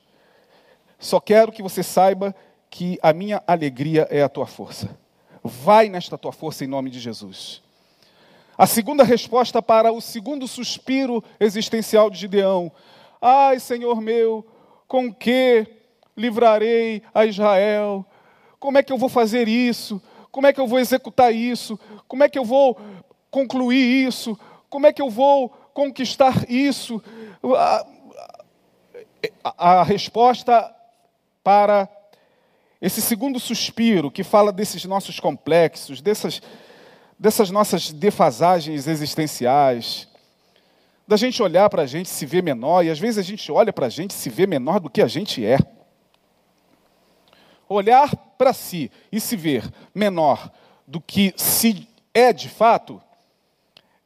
Só 0.99 1.19
quero 1.19 1.51
que 1.51 1.61
você 1.61 1.83
saiba 1.83 2.35
que 2.69 2.97
a 3.01 3.13
minha 3.13 3.43
alegria 3.45 4.07
é 4.09 4.21
a 4.21 4.29
tua 4.29 4.45
força. 4.45 4.97
Vai 5.43 5.89
nesta 5.89 6.17
tua 6.17 6.31
força 6.31 6.63
em 6.63 6.67
nome 6.67 6.89
de 6.89 6.99
Jesus. 6.99 7.61
A 8.57 8.65
segunda 8.65 9.03
resposta 9.03 9.61
para 9.61 9.91
o 9.91 9.99
segundo 9.99 10.47
suspiro 10.47 11.23
existencial 11.39 12.09
de 12.09 12.17
Gideão: 12.17 12.71
Ai, 13.21 13.59
Senhor 13.59 13.99
meu, 14.01 14.45
com 14.87 15.13
que 15.13 15.67
livrarei 16.15 17.03
a 17.13 17.25
Israel? 17.25 18.05
Como 18.59 18.77
é 18.77 18.83
que 18.83 18.91
eu 18.91 18.97
vou 18.97 19.09
fazer 19.09 19.47
isso? 19.47 20.01
Como 20.35 20.47
é 20.47 20.51
que 20.51 20.59
eu 20.59 20.67
vou 20.67 20.79
executar 20.79 21.33
isso? 21.33 21.79
Como 22.09 22.21
é 22.21 22.27
que 22.27 22.37
eu 22.37 22.43
vou 22.43 22.77
concluir 23.31 24.05
isso? 24.05 24.37
Como 24.69 24.85
é 24.85 24.91
que 24.91 25.01
eu 25.01 25.09
vou 25.09 25.47
conquistar 25.73 26.43
isso? 26.49 27.01
A, 27.41 27.87
a, 29.45 29.71
a 29.79 29.83
resposta 29.83 30.75
para 31.41 31.87
esse 32.81 33.01
segundo 33.01 33.39
suspiro 33.39 34.11
que 34.11 34.25
fala 34.25 34.51
desses 34.51 34.83
nossos 34.83 35.21
complexos, 35.21 36.01
dessas, 36.01 36.41
dessas 37.17 37.49
nossas 37.49 37.93
defasagens 37.93 38.87
existenciais, 38.87 40.05
da 41.07 41.15
gente 41.15 41.41
olhar 41.41 41.69
para 41.69 41.83
a 41.83 41.87
gente 41.87 42.09
se 42.09 42.25
ver 42.25 42.43
menor, 42.43 42.83
e 42.83 42.89
às 42.89 42.99
vezes 42.99 43.19
a 43.19 43.23
gente 43.23 43.49
olha 43.53 43.71
para 43.71 43.85
a 43.85 43.89
gente 43.89 44.13
se 44.13 44.29
vê 44.29 44.45
menor 44.45 44.81
do 44.81 44.89
que 44.89 45.01
a 45.01 45.07
gente 45.07 45.45
é. 45.45 45.59
Olhar 47.67 48.15
para 48.37 48.53
si 48.53 48.91
e 49.11 49.19
se 49.19 49.35
ver 49.35 49.69
menor 49.93 50.51
do 50.85 51.01
que 51.01 51.33
se 51.35 51.87
é 52.13 52.31
de 52.31 52.49
fato, 52.49 53.01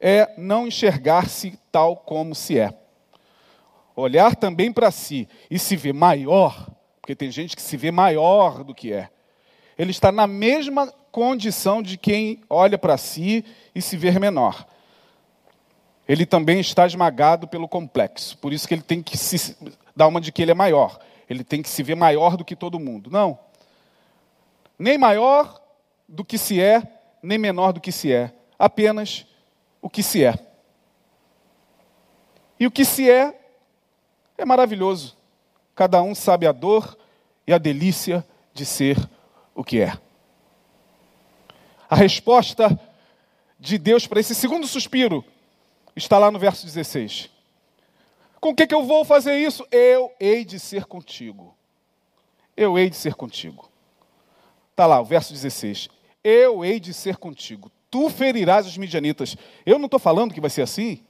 é 0.00 0.32
não 0.38 0.66
enxergar-se 0.66 1.58
tal 1.70 1.96
como 1.96 2.34
se 2.34 2.58
é. 2.58 2.72
Olhar 3.94 4.34
também 4.34 4.72
para 4.72 4.90
si 4.90 5.28
e 5.50 5.58
se 5.58 5.76
ver 5.76 5.92
maior 5.92 6.70
porque 7.10 7.16
tem 7.16 7.30
gente 7.32 7.56
que 7.56 7.62
se 7.62 7.76
vê 7.76 7.90
maior 7.90 8.62
do 8.62 8.72
que 8.72 8.92
é. 8.92 9.08
Ele 9.76 9.90
está 9.90 10.12
na 10.12 10.28
mesma 10.28 10.86
condição 11.10 11.82
de 11.82 11.96
quem 11.96 12.40
olha 12.48 12.78
para 12.78 12.96
si 12.96 13.44
e 13.74 13.82
se 13.82 13.96
vê 13.96 14.16
menor. 14.16 14.64
Ele 16.06 16.24
também 16.24 16.60
está 16.60 16.86
esmagado 16.86 17.48
pelo 17.48 17.66
complexo. 17.66 18.38
Por 18.38 18.52
isso 18.52 18.68
que 18.68 18.74
ele 18.74 18.82
tem 18.82 19.02
que 19.02 19.18
se 19.18 19.56
dar 19.96 20.06
uma 20.06 20.20
de 20.20 20.30
que 20.30 20.40
ele 20.40 20.52
é 20.52 20.54
maior. 20.54 21.00
Ele 21.28 21.42
tem 21.42 21.62
que 21.62 21.68
se 21.68 21.82
ver 21.82 21.96
maior 21.96 22.36
do 22.36 22.44
que 22.44 22.54
todo 22.54 22.78
mundo. 22.78 23.10
Não. 23.10 23.36
Nem 24.80 24.96
maior 24.96 25.60
do 26.08 26.24
que 26.24 26.38
se 26.38 26.58
é, 26.58 26.82
nem 27.22 27.36
menor 27.36 27.74
do 27.74 27.82
que 27.82 27.92
se 27.92 28.10
é. 28.10 28.32
Apenas 28.58 29.26
o 29.82 29.90
que 29.90 30.02
se 30.02 30.24
é. 30.24 30.34
E 32.58 32.66
o 32.66 32.70
que 32.70 32.82
se 32.82 33.10
é 33.10 33.38
é 34.38 34.44
maravilhoso. 34.46 35.18
Cada 35.74 36.02
um 36.02 36.14
sabe 36.14 36.46
a 36.46 36.52
dor 36.52 36.96
e 37.46 37.52
a 37.52 37.58
delícia 37.58 38.26
de 38.54 38.64
ser 38.64 38.96
o 39.54 39.62
que 39.62 39.82
é. 39.82 39.92
A 41.86 41.94
resposta 41.94 42.80
de 43.58 43.76
Deus 43.76 44.06
para 44.06 44.20
esse 44.20 44.34
segundo 44.34 44.66
suspiro 44.66 45.22
está 45.94 46.16
lá 46.16 46.30
no 46.30 46.38
verso 46.38 46.64
16. 46.64 47.28
Com 48.40 48.56
que, 48.56 48.66
que 48.66 48.74
eu 48.74 48.84
vou 48.84 49.04
fazer 49.04 49.36
isso? 49.36 49.66
Eu 49.70 50.10
hei 50.18 50.42
de 50.42 50.58
ser 50.58 50.86
contigo. 50.86 51.54
Eu 52.56 52.78
hei 52.78 52.88
de 52.88 52.96
ser 52.96 53.14
contigo. 53.14 53.69
Está 54.80 54.86
lá, 54.86 54.98
o 54.98 55.04
verso 55.04 55.34
16. 55.34 55.90
Eu 56.24 56.64
hei 56.64 56.80
de 56.80 56.94
ser 56.94 57.18
contigo. 57.18 57.70
Tu 57.90 58.08
ferirás 58.08 58.66
os 58.66 58.78
midianitas. 58.78 59.36
Eu 59.66 59.78
não 59.78 59.84
estou 59.84 60.00
falando 60.00 60.32
que 60.32 60.40
vai 60.40 60.48
ser 60.48 60.62
assim. 60.62 61.02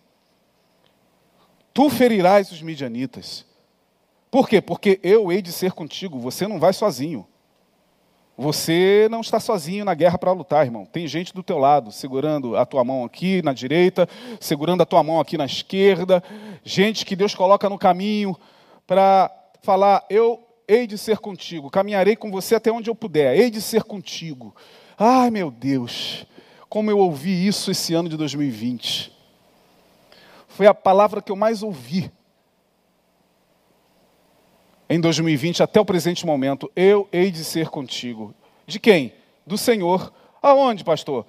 Tu 1.72 1.88
ferirás 1.88 2.50
os 2.50 2.62
midianitas. 2.62 3.46
Por 4.28 4.48
quê? 4.48 4.60
Porque 4.60 4.98
eu 5.04 5.30
hei 5.30 5.40
de 5.40 5.52
ser 5.52 5.70
contigo, 5.70 6.18
você 6.18 6.48
não 6.48 6.58
vai 6.58 6.72
sozinho. 6.72 7.24
Você 8.36 9.06
não 9.08 9.20
está 9.20 9.38
sozinho 9.38 9.84
na 9.84 9.94
guerra 9.94 10.18
para 10.18 10.32
lutar, 10.32 10.66
irmão. 10.66 10.84
Tem 10.84 11.06
gente 11.06 11.32
do 11.32 11.40
teu 11.40 11.56
lado, 11.58 11.92
segurando 11.92 12.56
a 12.56 12.66
tua 12.66 12.82
mão 12.82 13.04
aqui 13.04 13.40
na 13.40 13.52
direita, 13.52 14.08
segurando 14.40 14.82
a 14.82 14.86
tua 14.86 15.04
mão 15.04 15.20
aqui 15.20 15.38
na 15.38 15.46
esquerda. 15.46 16.20
Gente 16.64 17.06
que 17.06 17.14
Deus 17.14 17.36
coloca 17.36 17.68
no 17.68 17.78
caminho 17.78 18.36
para 18.84 19.30
falar: 19.62 20.04
Eu 20.10 20.49
hei 20.70 20.86
de 20.86 20.96
ser 20.96 21.18
contigo, 21.18 21.68
caminharei 21.68 22.14
com 22.14 22.30
você 22.30 22.54
até 22.54 22.70
onde 22.70 22.88
eu 22.88 22.94
puder, 22.94 23.36
hei 23.36 23.50
de 23.50 23.60
ser 23.60 23.82
contigo. 23.82 24.54
Ai, 24.96 25.30
meu 25.30 25.50
Deus, 25.50 26.24
como 26.68 26.90
eu 26.90 26.98
ouvi 26.98 27.46
isso 27.46 27.70
esse 27.72 27.92
ano 27.92 28.08
de 28.08 28.16
2020. 28.16 29.12
Foi 30.46 30.66
a 30.66 30.74
palavra 30.74 31.20
que 31.20 31.32
eu 31.32 31.36
mais 31.36 31.62
ouvi 31.62 32.12
em 34.88 35.00
2020 35.00 35.62
até 35.62 35.80
o 35.80 35.84
presente 35.84 36.26
momento, 36.26 36.70
eu 36.74 37.08
hei 37.12 37.30
de 37.30 37.44
ser 37.44 37.68
contigo. 37.68 38.34
De 38.66 38.80
quem? 38.80 39.12
Do 39.46 39.56
Senhor. 39.56 40.12
Aonde, 40.42 40.82
pastor? 40.82 41.24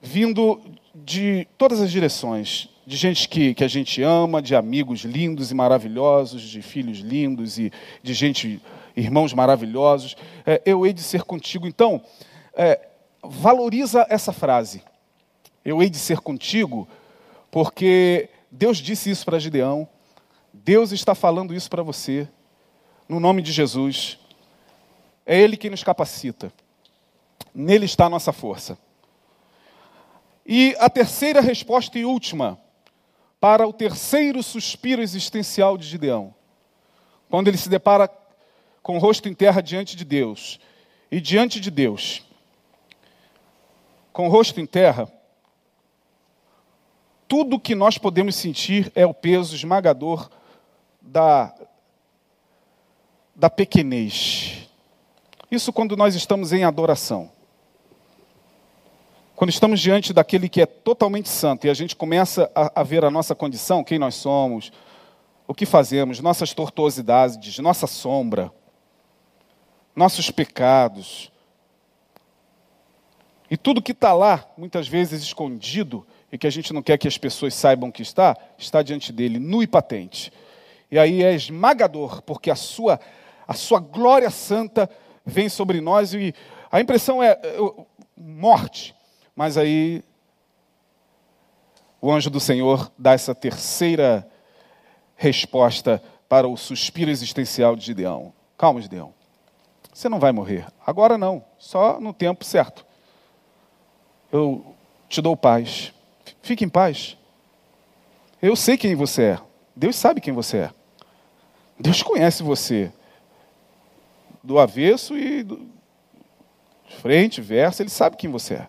Vindo 0.00 0.60
de 0.92 1.46
todas 1.56 1.80
as 1.80 1.92
direções, 1.92 2.68
de 2.86 2.96
gente 2.96 3.28
que, 3.28 3.52
que 3.52 3.64
a 3.64 3.68
gente 3.68 4.00
ama, 4.00 4.40
de 4.40 4.54
amigos 4.54 5.00
lindos 5.00 5.50
e 5.50 5.54
maravilhosos, 5.54 6.40
de 6.42 6.62
filhos 6.62 6.98
lindos 6.98 7.58
e 7.58 7.72
de 8.00 8.14
gente, 8.14 8.62
irmãos 8.96 9.32
maravilhosos. 9.32 10.16
É, 10.46 10.62
eu 10.64 10.86
hei 10.86 10.92
de 10.92 11.02
ser 11.02 11.24
contigo. 11.24 11.66
Então, 11.66 12.00
é, 12.54 12.88
valoriza 13.24 14.06
essa 14.08 14.32
frase. 14.32 14.82
Eu 15.64 15.82
hei 15.82 15.90
de 15.90 15.98
ser 15.98 16.20
contigo, 16.20 16.86
porque 17.50 18.28
Deus 18.52 18.78
disse 18.78 19.10
isso 19.10 19.24
para 19.24 19.40
Gideão. 19.40 19.88
Deus 20.52 20.92
está 20.92 21.14
falando 21.14 21.52
isso 21.52 21.68
para 21.68 21.82
você 21.82 22.28
no 23.08 23.18
nome 23.18 23.42
de 23.42 23.50
Jesus. 23.50 24.16
É 25.26 25.36
Ele 25.36 25.56
que 25.56 25.68
nos 25.68 25.82
capacita. 25.82 26.52
Nele 27.52 27.84
está 27.84 28.06
a 28.06 28.10
nossa 28.10 28.32
força. 28.32 28.78
E 30.46 30.76
a 30.78 30.88
terceira 30.88 31.40
resposta 31.40 31.98
e 31.98 32.04
última, 32.04 32.56
para 33.46 33.64
o 33.64 33.72
terceiro 33.72 34.42
suspiro 34.42 35.00
existencial 35.00 35.78
de 35.78 35.86
Gideão, 35.86 36.34
quando 37.30 37.46
ele 37.46 37.56
se 37.56 37.68
depara 37.68 38.10
com 38.82 38.96
o 38.96 38.98
rosto 38.98 39.28
em 39.28 39.34
terra 39.34 39.60
diante 39.60 39.94
de 39.94 40.04
Deus, 40.04 40.58
e 41.12 41.20
diante 41.20 41.60
de 41.60 41.70
Deus, 41.70 42.24
com 44.12 44.26
o 44.26 44.28
rosto 44.28 44.60
em 44.60 44.66
terra, 44.66 45.08
tudo 47.28 47.60
que 47.60 47.76
nós 47.76 47.96
podemos 47.96 48.34
sentir 48.34 48.90
é 48.96 49.06
o 49.06 49.14
peso 49.14 49.54
esmagador 49.54 50.28
da 51.00 51.54
da 53.32 53.48
pequenez. 53.48 54.68
Isso 55.48 55.72
quando 55.72 55.96
nós 55.96 56.16
estamos 56.16 56.52
em 56.52 56.64
adoração. 56.64 57.30
Quando 59.36 59.50
estamos 59.50 59.80
diante 59.80 60.14
daquele 60.14 60.48
que 60.48 60.62
é 60.62 60.66
totalmente 60.66 61.28
santo 61.28 61.66
e 61.66 61.70
a 61.70 61.74
gente 61.74 61.94
começa 61.94 62.50
a, 62.54 62.80
a 62.80 62.82
ver 62.82 63.04
a 63.04 63.10
nossa 63.10 63.34
condição, 63.34 63.84
quem 63.84 63.98
nós 63.98 64.14
somos, 64.14 64.72
o 65.46 65.52
que 65.52 65.66
fazemos, 65.66 66.20
nossas 66.20 66.54
tortuosidades, 66.54 67.58
nossa 67.58 67.86
sombra, 67.86 68.50
nossos 69.94 70.30
pecados. 70.30 71.30
E 73.50 73.58
tudo 73.58 73.82
que 73.82 73.92
está 73.92 74.14
lá, 74.14 74.42
muitas 74.56 74.88
vezes 74.88 75.22
escondido, 75.22 76.06
e 76.32 76.38
que 76.38 76.46
a 76.46 76.50
gente 76.50 76.72
não 76.72 76.82
quer 76.82 76.96
que 76.96 77.06
as 77.06 77.18
pessoas 77.18 77.52
saibam 77.52 77.90
que 77.90 78.00
está, 78.00 78.34
está 78.56 78.82
diante 78.82 79.12
dele, 79.12 79.38
nu 79.38 79.62
e 79.62 79.66
patente. 79.66 80.32
E 80.90 80.98
aí 80.98 81.22
é 81.22 81.34
esmagador, 81.34 82.22
porque 82.22 82.50
a 82.50 82.56
sua 82.56 82.98
a 83.46 83.52
sua 83.52 83.80
glória 83.80 84.30
santa 84.30 84.90
vem 85.24 85.50
sobre 85.50 85.80
nós 85.82 86.14
e 86.14 86.34
a 86.72 86.80
impressão 86.80 87.22
é, 87.22 87.32
é 87.32 87.58
morte. 88.16 88.95
Mas 89.36 89.58
aí 89.58 90.02
o 92.00 92.10
anjo 92.10 92.30
do 92.30 92.40
Senhor 92.40 92.90
dá 92.96 93.12
essa 93.12 93.34
terceira 93.34 94.26
resposta 95.14 96.02
para 96.26 96.48
o 96.48 96.56
suspiro 96.56 97.10
existencial 97.10 97.76
de 97.76 97.84
Gideão. 97.84 98.32
Calma, 98.56 98.80
Gideão. 98.80 99.12
Você 99.92 100.08
não 100.08 100.18
vai 100.18 100.32
morrer. 100.32 100.66
Agora 100.86 101.18
não, 101.18 101.44
só 101.58 102.00
no 102.00 102.14
tempo 102.14 102.44
certo. 102.44 102.84
Eu 104.32 104.74
te 105.08 105.20
dou 105.20 105.36
paz. 105.36 105.92
Fique 106.42 106.64
em 106.64 106.68
paz. 106.68 107.16
Eu 108.40 108.56
sei 108.56 108.76
quem 108.76 108.94
você 108.94 109.22
é. 109.22 109.40
Deus 109.74 109.96
sabe 109.96 110.20
quem 110.20 110.32
você 110.32 110.58
é. 110.58 110.70
Deus 111.78 112.02
conhece 112.02 112.42
você. 112.42 112.90
Do 114.42 114.58
avesso 114.58 115.16
e 115.16 115.42
do 115.42 115.68
frente, 117.00 117.40
verso, 117.40 117.82
ele 117.82 117.90
sabe 117.90 118.16
quem 118.16 118.30
você 118.30 118.54
é. 118.54 118.68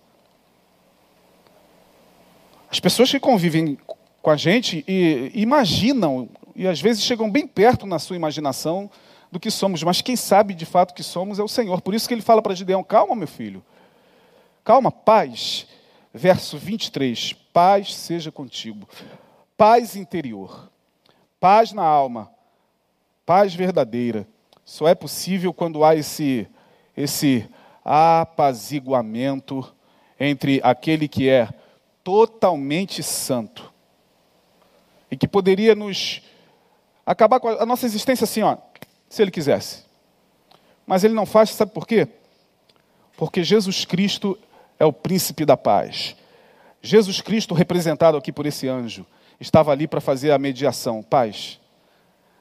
As 2.77 2.79
pessoas 2.79 3.09
que 3.09 3.19
convivem 3.19 3.75
com 4.21 4.29
a 4.29 4.37
gente 4.37 4.85
e, 4.87 5.31
imaginam, 5.33 6.29
e 6.55 6.67
às 6.67 6.79
vezes 6.79 7.01
chegam 7.01 7.27
bem 7.27 7.47
perto 7.47 7.87
na 7.87 7.97
sua 7.97 8.15
imaginação 8.15 8.87
do 9.31 9.39
que 9.39 9.49
somos, 9.49 9.81
mas 9.81 9.99
quem 9.99 10.15
sabe 10.15 10.53
de 10.53 10.63
fato 10.63 10.93
que 10.93 11.01
somos 11.01 11.39
é 11.39 11.43
o 11.43 11.47
Senhor. 11.47 11.81
Por 11.81 11.95
isso 11.95 12.07
que 12.07 12.13
ele 12.13 12.21
fala 12.21 12.39
para 12.39 12.53
Gideão: 12.53 12.83
calma, 12.83 13.15
meu 13.15 13.27
filho, 13.27 13.65
calma, 14.63 14.91
paz. 14.91 15.65
Verso 16.13 16.55
23: 16.55 17.33
paz 17.51 17.95
seja 17.95 18.31
contigo, 18.31 18.87
paz 19.57 19.95
interior, 19.95 20.69
paz 21.39 21.73
na 21.73 21.81
alma, 21.81 22.29
paz 23.25 23.55
verdadeira. 23.55 24.27
Só 24.63 24.87
é 24.87 24.93
possível 24.93 25.51
quando 25.51 25.83
há 25.83 25.95
esse, 25.95 26.47
esse 26.95 27.49
apaziguamento 27.83 29.67
entre 30.19 30.61
aquele 30.63 31.07
que 31.07 31.27
é 31.27 31.49
totalmente 32.07 33.03
santo 33.03 33.73
e 35.11 35.17
que 35.17 35.27
poderia 35.27 35.75
nos 35.75 36.21
acabar 37.05 37.37
com 37.37 37.49
a 37.49 37.65
nossa 37.65 37.85
existência 37.85 38.23
assim, 38.23 38.41
ó, 38.43 38.55
se 39.09 39.21
ele 39.21 39.29
quisesse. 39.29 39.83
Mas 40.85 41.03
ele 41.03 41.13
não 41.13 41.25
faz, 41.25 41.49
sabe 41.49 41.73
por 41.73 41.85
quê? 41.85 42.07
Porque 43.17 43.43
Jesus 43.43 43.83
Cristo 43.83 44.39
é 44.79 44.85
o 44.85 44.93
príncipe 44.93 45.43
da 45.43 45.57
paz. 45.57 46.15
Jesus 46.81 47.19
Cristo, 47.19 47.53
representado 47.53 48.15
aqui 48.15 48.31
por 48.31 48.45
esse 48.45 48.69
anjo, 48.69 49.05
estava 49.37 49.73
ali 49.73 49.85
para 49.85 49.99
fazer 49.99 50.31
a 50.31 50.39
mediação. 50.39 51.03
Paz. 51.03 51.59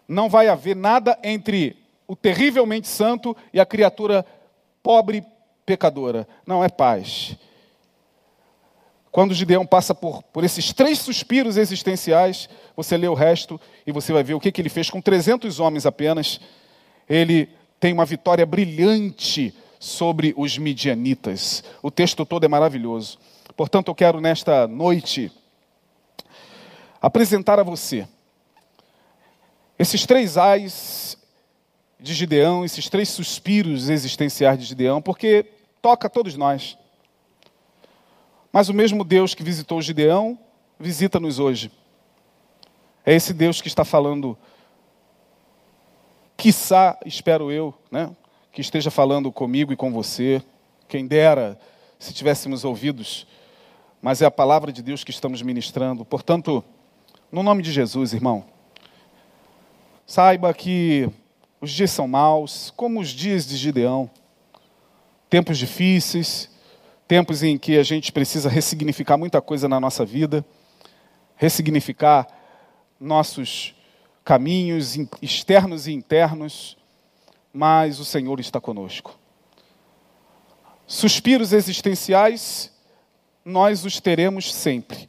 Não 0.06 0.28
vai 0.28 0.46
haver 0.46 0.76
nada 0.76 1.18
entre 1.24 1.76
o 2.06 2.14
terrivelmente 2.14 2.86
santo 2.86 3.36
e 3.52 3.58
a 3.58 3.66
criatura 3.66 4.24
pobre 4.80 5.24
pecadora. 5.64 6.28
Não, 6.46 6.62
é 6.62 6.68
paz. 6.68 7.36
Quando 9.16 9.32
Gideão 9.32 9.64
passa 9.64 9.94
por, 9.94 10.22
por 10.24 10.44
esses 10.44 10.74
três 10.74 10.98
suspiros 10.98 11.56
existenciais, 11.56 12.50
você 12.76 12.98
lê 12.98 13.08
o 13.08 13.14
resto 13.14 13.58
e 13.86 13.90
você 13.90 14.12
vai 14.12 14.22
ver 14.22 14.34
o 14.34 14.38
que, 14.38 14.52
que 14.52 14.60
ele 14.60 14.68
fez 14.68 14.90
com 14.90 15.00
300 15.00 15.58
homens 15.58 15.86
apenas. 15.86 16.38
Ele 17.08 17.48
tem 17.80 17.94
uma 17.94 18.04
vitória 18.04 18.44
brilhante 18.44 19.54
sobre 19.80 20.34
os 20.36 20.58
midianitas. 20.58 21.64
O 21.82 21.90
texto 21.90 22.26
todo 22.26 22.44
é 22.44 22.48
maravilhoso. 22.48 23.18
Portanto, 23.56 23.88
eu 23.88 23.94
quero 23.94 24.20
nesta 24.20 24.68
noite 24.68 25.32
apresentar 27.00 27.58
a 27.58 27.62
você 27.62 28.06
esses 29.78 30.04
três 30.04 30.36
ais 30.36 31.16
de 31.98 32.12
Gideão, 32.12 32.66
esses 32.66 32.90
três 32.90 33.08
suspiros 33.08 33.88
existenciais 33.88 34.58
de 34.58 34.66
Gideão, 34.66 35.00
porque 35.00 35.46
toca 35.80 36.06
a 36.06 36.10
todos 36.10 36.36
nós. 36.36 36.76
Mas 38.52 38.68
o 38.68 38.74
mesmo 38.74 39.04
Deus 39.04 39.34
que 39.34 39.42
visitou 39.42 39.80
Gideão, 39.82 40.38
visita-nos 40.78 41.38
hoje. 41.38 41.70
É 43.04 43.14
esse 43.14 43.32
Deus 43.32 43.60
que 43.60 43.68
está 43.68 43.84
falando, 43.84 44.36
quiçá, 46.36 46.98
espero 47.04 47.52
eu, 47.52 47.74
né, 47.90 48.10
que 48.52 48.60
esteja 48.60 48.90
falando 48.90 49.30
comigo 49.30 49.72
e 49.72 49.76
com 49.76 49.92
você. 49.92 50.42
Quem 50.88 51.06
dera 51.06 51.58
se 51.98 52.12
tivéssemos 52.12 52.64
ouvidos, 52.64 53.26
mas 54.02 54.22
é 54.22 54.26
a 54.26 54.30
palavra 54.30 54.72
de 54.72 54.82
Deus 54.82 55.04
que 55.04 55.10
estamos 55.10 55.40
ministrando. 55.42 56.04
Portanto, 56.04 56.64
no 57.30 57.42
nome 57.42 57.62
de 57.62 57.72
Jesus, 57.72 58.12
irmão, 58.12 58.44
saiba 60.06 60.52
que 60.54 61.08
os 61.60 61.70
dias 61.70 61.90
são 61.90 62.06
maus, 62.06 62.72
como 62.76 63.00
os 63.00 63.08
dias 63.08 63.46
de 63.46 63.56
Gideão. 63.56 64.10
Tempos 65.28 65.58
difíceis, 65.58 66.50
tempos 67.06 67.42
em 67.42 67.56
que 67.56 67.78
a 67.78 67.82
gente 67.82 68.10
precisa 68.12 68.48
ressignificar 68.48 69.16
muita 69.16 69.40
coisa 69.40 69.68
na 69.68 69.78
nossa 69.78 70.04
vida, 70.04 70.44
ressignificar 71.36 72.26
nossos 72.98 73.74
caminhos 74.24 74.96
externos 75.22 75.86
e 75.86 75.92
internos, 75.92 76.76
mas 77.52 78.00
o 78.00 78.04
Senhor 78.04 78.40
está 78.40 78.60
conosco. 78.60 79.18
Suspiros 80.86 81.52
existenciais, 81.52 82.72
nós 83.44 83.84
os 83.84 84.00
teremos 84.00 84.52
sempre. 84.52 85.08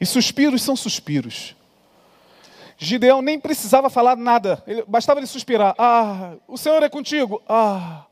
E 0.00 0.06
suspiros 0.06 0.62
são 0.62 0.74
suspiros. 0.74 1.54
Gideão 2.76 3.22
nem 3.22 3.38
precisava 3.38 3.88
falar 3.88 4.16
nada, 4.16 4.62
bastava 4.86 5.20
ele 5.20 5.26
suspirar. 5.26 5.74
Ah, 5.78 6.34
o 6.48 6.56
Senhor 6.56 6.82
é 6.82 6.88
contigo. 6.88 7.42
Ah, 7.48 8.04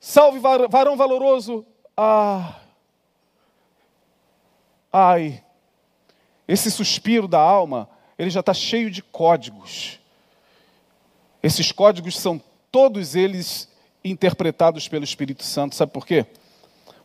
Salve 0.00 0.38
varão 0.38 0.96
valoroso. 0.96 1.66
Ah. 1.96 2.56
Ai. 4.92 5.42
Esse 6.46 6.70
suspiro 6.70 7.28
da 7.28 7.40
alma, 7.40 7.88
ele 8.18 8.30
já 8.30 8.40
está 8.40 8.54
cheio 8.54 8.90
de 8.90 9.02
códigos. 9.02 10.00
Esses 11.42 11.72
códigos 11.72 12.18
são 12.18 12.40
todos 12.70 13.14
eles 13.14 13.68
interpretados 14.02 14.88
pelo 14.88 15.04
Espírito 15.04 15.44
Santo. 15.44 15.74
Sabe 15.74 15.92
por 15.92 16.06
quê? 16.06 16.26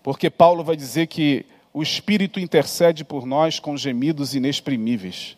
Porque 0.02 0.30
Paulo 0.30 0.64
vai 0.64 0.76
dizer 0.76 1.08
que 1.08 1.46
o 1.74 1.82
Espírito 1.82 2.40
intercede 2.40 3.04
por 3.04 3.26
nós 3.26 3.60
com 3.60 3.76
gemidos 3.76 4.36
inexprimíveis. 4.36 5.38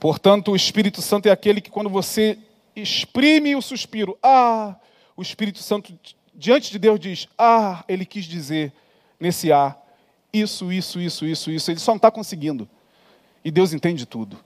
Portanto, 0.00 0.52
o 0.52 0.56
Espírito 0.56 1.00
Santo 1.00 1.26
é 1.26 1.30
aquele 1.30 1.60
que, 1.60 1.70
quando 1.70 1.88
você 1.88 2.38
exprime 2.74 3.54
o 3.54 3.62
suspiro, 3.62 4.18
ah, 4.22 4.74
o 5.16 5.22
Espírito 5.22 5.58
Santo 5.58 5.92
diante 6.34 6.70
de 6.70 6.78
Deus 6.78 6.98
diz: 6.98 7.28
Ah, 7.38 7.84
ele 7.88 8.04
quis 8.04 8.24
dizer 8.24 8.72
nesse 9.18 9.52
ah, 9.52 9.76
isso, 10.32 10.72
isso, 10.72 11.00
isso, 11.00 11.24
isso, 11.24 11.50
isso. 11.50 11.70
Ele 11.70 11.80
só 11.80 11.92
não 11.92 11.96
está 11.96 12.10
conseguindo. 12.10 12.68
E 13.44 13.50
Deus 13.50 13.72
entende 13.72 14.04
tudo. 14.04 14.38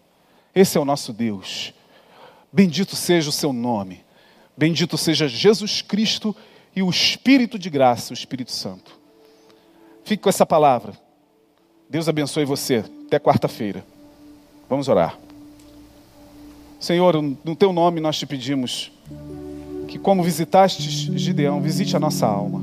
Esse 0.54 0.76
é 0.76 0.80
o 0.80 0.84
nosso 0.84 1.12
Deus. 1.12 1.72
Bendito 2.52 2.96
seja 2.96 3.28
o 3.30 3.32
seu 3.32 3.52
nome. 3.52 4.04
Bendito 4.56 4.98
seja 4.98 5.28
Jesus 5.28 5.82
Cristo 5.82 6.34
e 6.74 6.82
o 6.82 6.90
Espírito 6.90 7.58
de 7.58 7.70
graça, 7.70 8.12
o 8.12 8.14
Espírito 8.14 8.52
Santo. 8.52 8.98
Fique 10.04 10.22
com 10.22 10.28
essa 10.28 10.44
palavra. 10.44 10.92
Deus 11.88 12.08
abençoe 12.08 12.44
você. 12.44 12.84
Até 13.06 13.18
quarta-feira. 13.18 13.84
Vamos 14.68 14.88
orar. 14.88 15.18
Senhor, 16.80 17.20
no 17.22 17.56
teu 17.56 17.72
nome 17.72 18.00
nós 18.00 18.18
te 18.18 18.26
pedimos 18.26 18.92
que, 19.88 19.98
como 19.98 20.22
visitaste 20.22 20.82
Gideão, 21.18 21.60
visite 21.60 21.96
a 21.96 21.98
nossa 21.98 22.26
alma. 22.26 22.62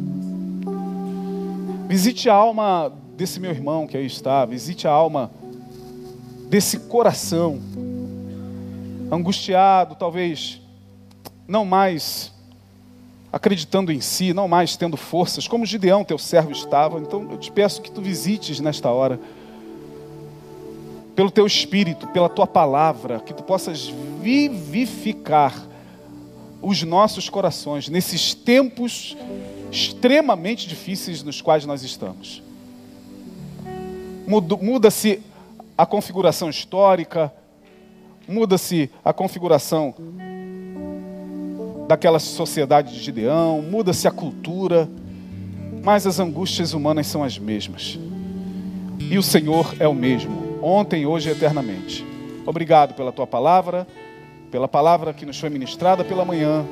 Visite 1.89 2.30
a 2.30 2.36
alma 2.36 2.93
desse 3.17 3.39
meu 3.39 3.51
irmão 3.51 3.88
que 3.88 3.97
aí 3.97 4.05
está, 4.05 4.45
visite 4.45 4.88
a 4.88 4.91
alma 4.91 5.32
desse 6.47 6.80
coração 6.80 7.59
angustiado, 9.11 9.95
talvez 9.95 10.61
não 11.47 11.65
mais 11.65 12.32
acreditando 13.34 13.91
em 13.91 13.99
si, 13.99 14.34
não 14.34 14.47
mais 14.47 14.78
tendo 14.78 14.95
forças, 14.95 15.47
como 15.47 15.65
Gideão, 15.65 16.03
teu 16.03 16.17
servo, 16.17 16.51
estava. 16.51 16.99
Então 16.99 17.28
eu 17.32 17.38
te 17.38 17.51
peço 17.51 17.82
que 17.82 17.91
tu 17.91 18.01
visites 18.01 18.59
nesta 18.59 18.89
hora, 18.89 19.19
pelo 21.15 21.32
teu 21.32 21.45
espírito, 21.45 22.07
pela 22.07 22.30
tua 22.30 22.45
palavra, 22.45 23.19
que 23.19 23.34
tu 23.34 23.43
possas 23.43 23.88
vivificar 24.21 25.74
os 26.66 26.82
nossos 26.82 27.30
corações 27.30 27.88
nesses 27.89 28.34
tempos 28.34 29.16
extremamente 29.72 30.68
difíceis 30.68 31.22
nos 31.22 31.39
quais 31.39 31.63
nós 31.63 31.84
estamos. 31.84 32.41
Muda-se 34.26 35.22
a 35.78 35.86
configuração 35.86 36.49
histórica, 36.49 37.32
muda-se 38.28 38.89
a 39.03 39.13
configuração 39.13 39.93
daquela 41.88 42.18
sociedade 42.18 42.93
de 42.93 42.99
Gideão, 42.99 43.61
muda-se 43.61 44.07
a 44.07 44.11
cultura, 44.11 44.89
mas 45.84 46.07
as 46.07 46.20
angústias 46.20 46.74
humanas 46.74 47.05
são 47.05 47.24
as 47.24 47.38
mesmas. 47.38 47.99
E 48.99 49.20
o 49.20 49.24
Senhor 49.24 49.76
é 49.80 49.88
o 49.88 49.93
mesmo, 49.93 50.57
ontem, 50.63 51.05
hoje 51.05 51.30
e 51.30 51.32
eternamente. 51.32 52.03
Obrigado 52.43 52.95
pela 52.95 53.11
tua 53.11 53.28
palavra 53.28 53.86
pela 54.51 54.67
palavra 54.67 55.13
que 55.13 55.25
nos 55.25 55.39
foi 55.39 55.49
ministrada 55.49 56.03
pela 56.03 56.25
manhã, 56.25 56.65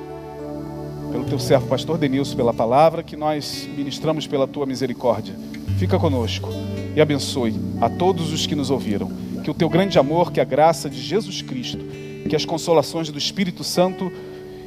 pelo 1.11 1.25
teu 1.25 1.37
servo 1.37 1.67
pastor 1.67 1.97
Denilson, 1.97 2.35
pela 2.35 2.53
palavra 2.53 3.03
que 3.03 3.15
nós 3.15 3.67
ministramos 3.75 4.25
pela 4.25 4.47
tua 4.47 4.65
misericórdia. 4.65 5.35
Fica 5.77 5.99
conosco 5.99 6.49
e 6.95 7.01
abençoe 7.01 7.55
a 7.81 7.89
todos 7.89 8.31
os 8.31 8.47
que 8.47 8.55
nos 8.55 8.69
ouviram. 8.69 9.11
Que 9.43 9.51
o 9.51 9.53
teu 9.53 9.69
grande 9.69 9.99
amor, 9.99 10.31
que 10.31 10.39
a 10.39 10.45
graça 10.45 10.89
de 10.89 11.01
Jesus 11.01 11.41
Cristo, 11.41 11.83
que 12.29 12.35
as 12.35 12.45
consolações 12.45 13.09
do 13.09 13.17
Espírito 13.17 13.63
Santo 13.63 14.11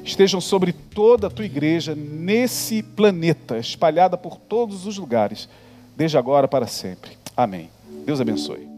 estejam 0.05 0.41
sobre 0.41 0.73
toda 0.73 1.27
a 1.27 1.31
tua 1.31 1.45
igreja 1.45 1.95
nesse 1.95 2.83
planeta, 2.83 3.59
espalhada 3.59 4.17
por 4.17 4.37
todos 4.37 4.87
os 4.87 4.99
lugares, 4.99 5.49
desde 5.97 6.17
agora 6.17 6.47
para 6.47 6.67
sempre. 6.67 7.11
Amém. 7.37 7.71
Deus 8.05 8.21
abençoe. 8.21 8.76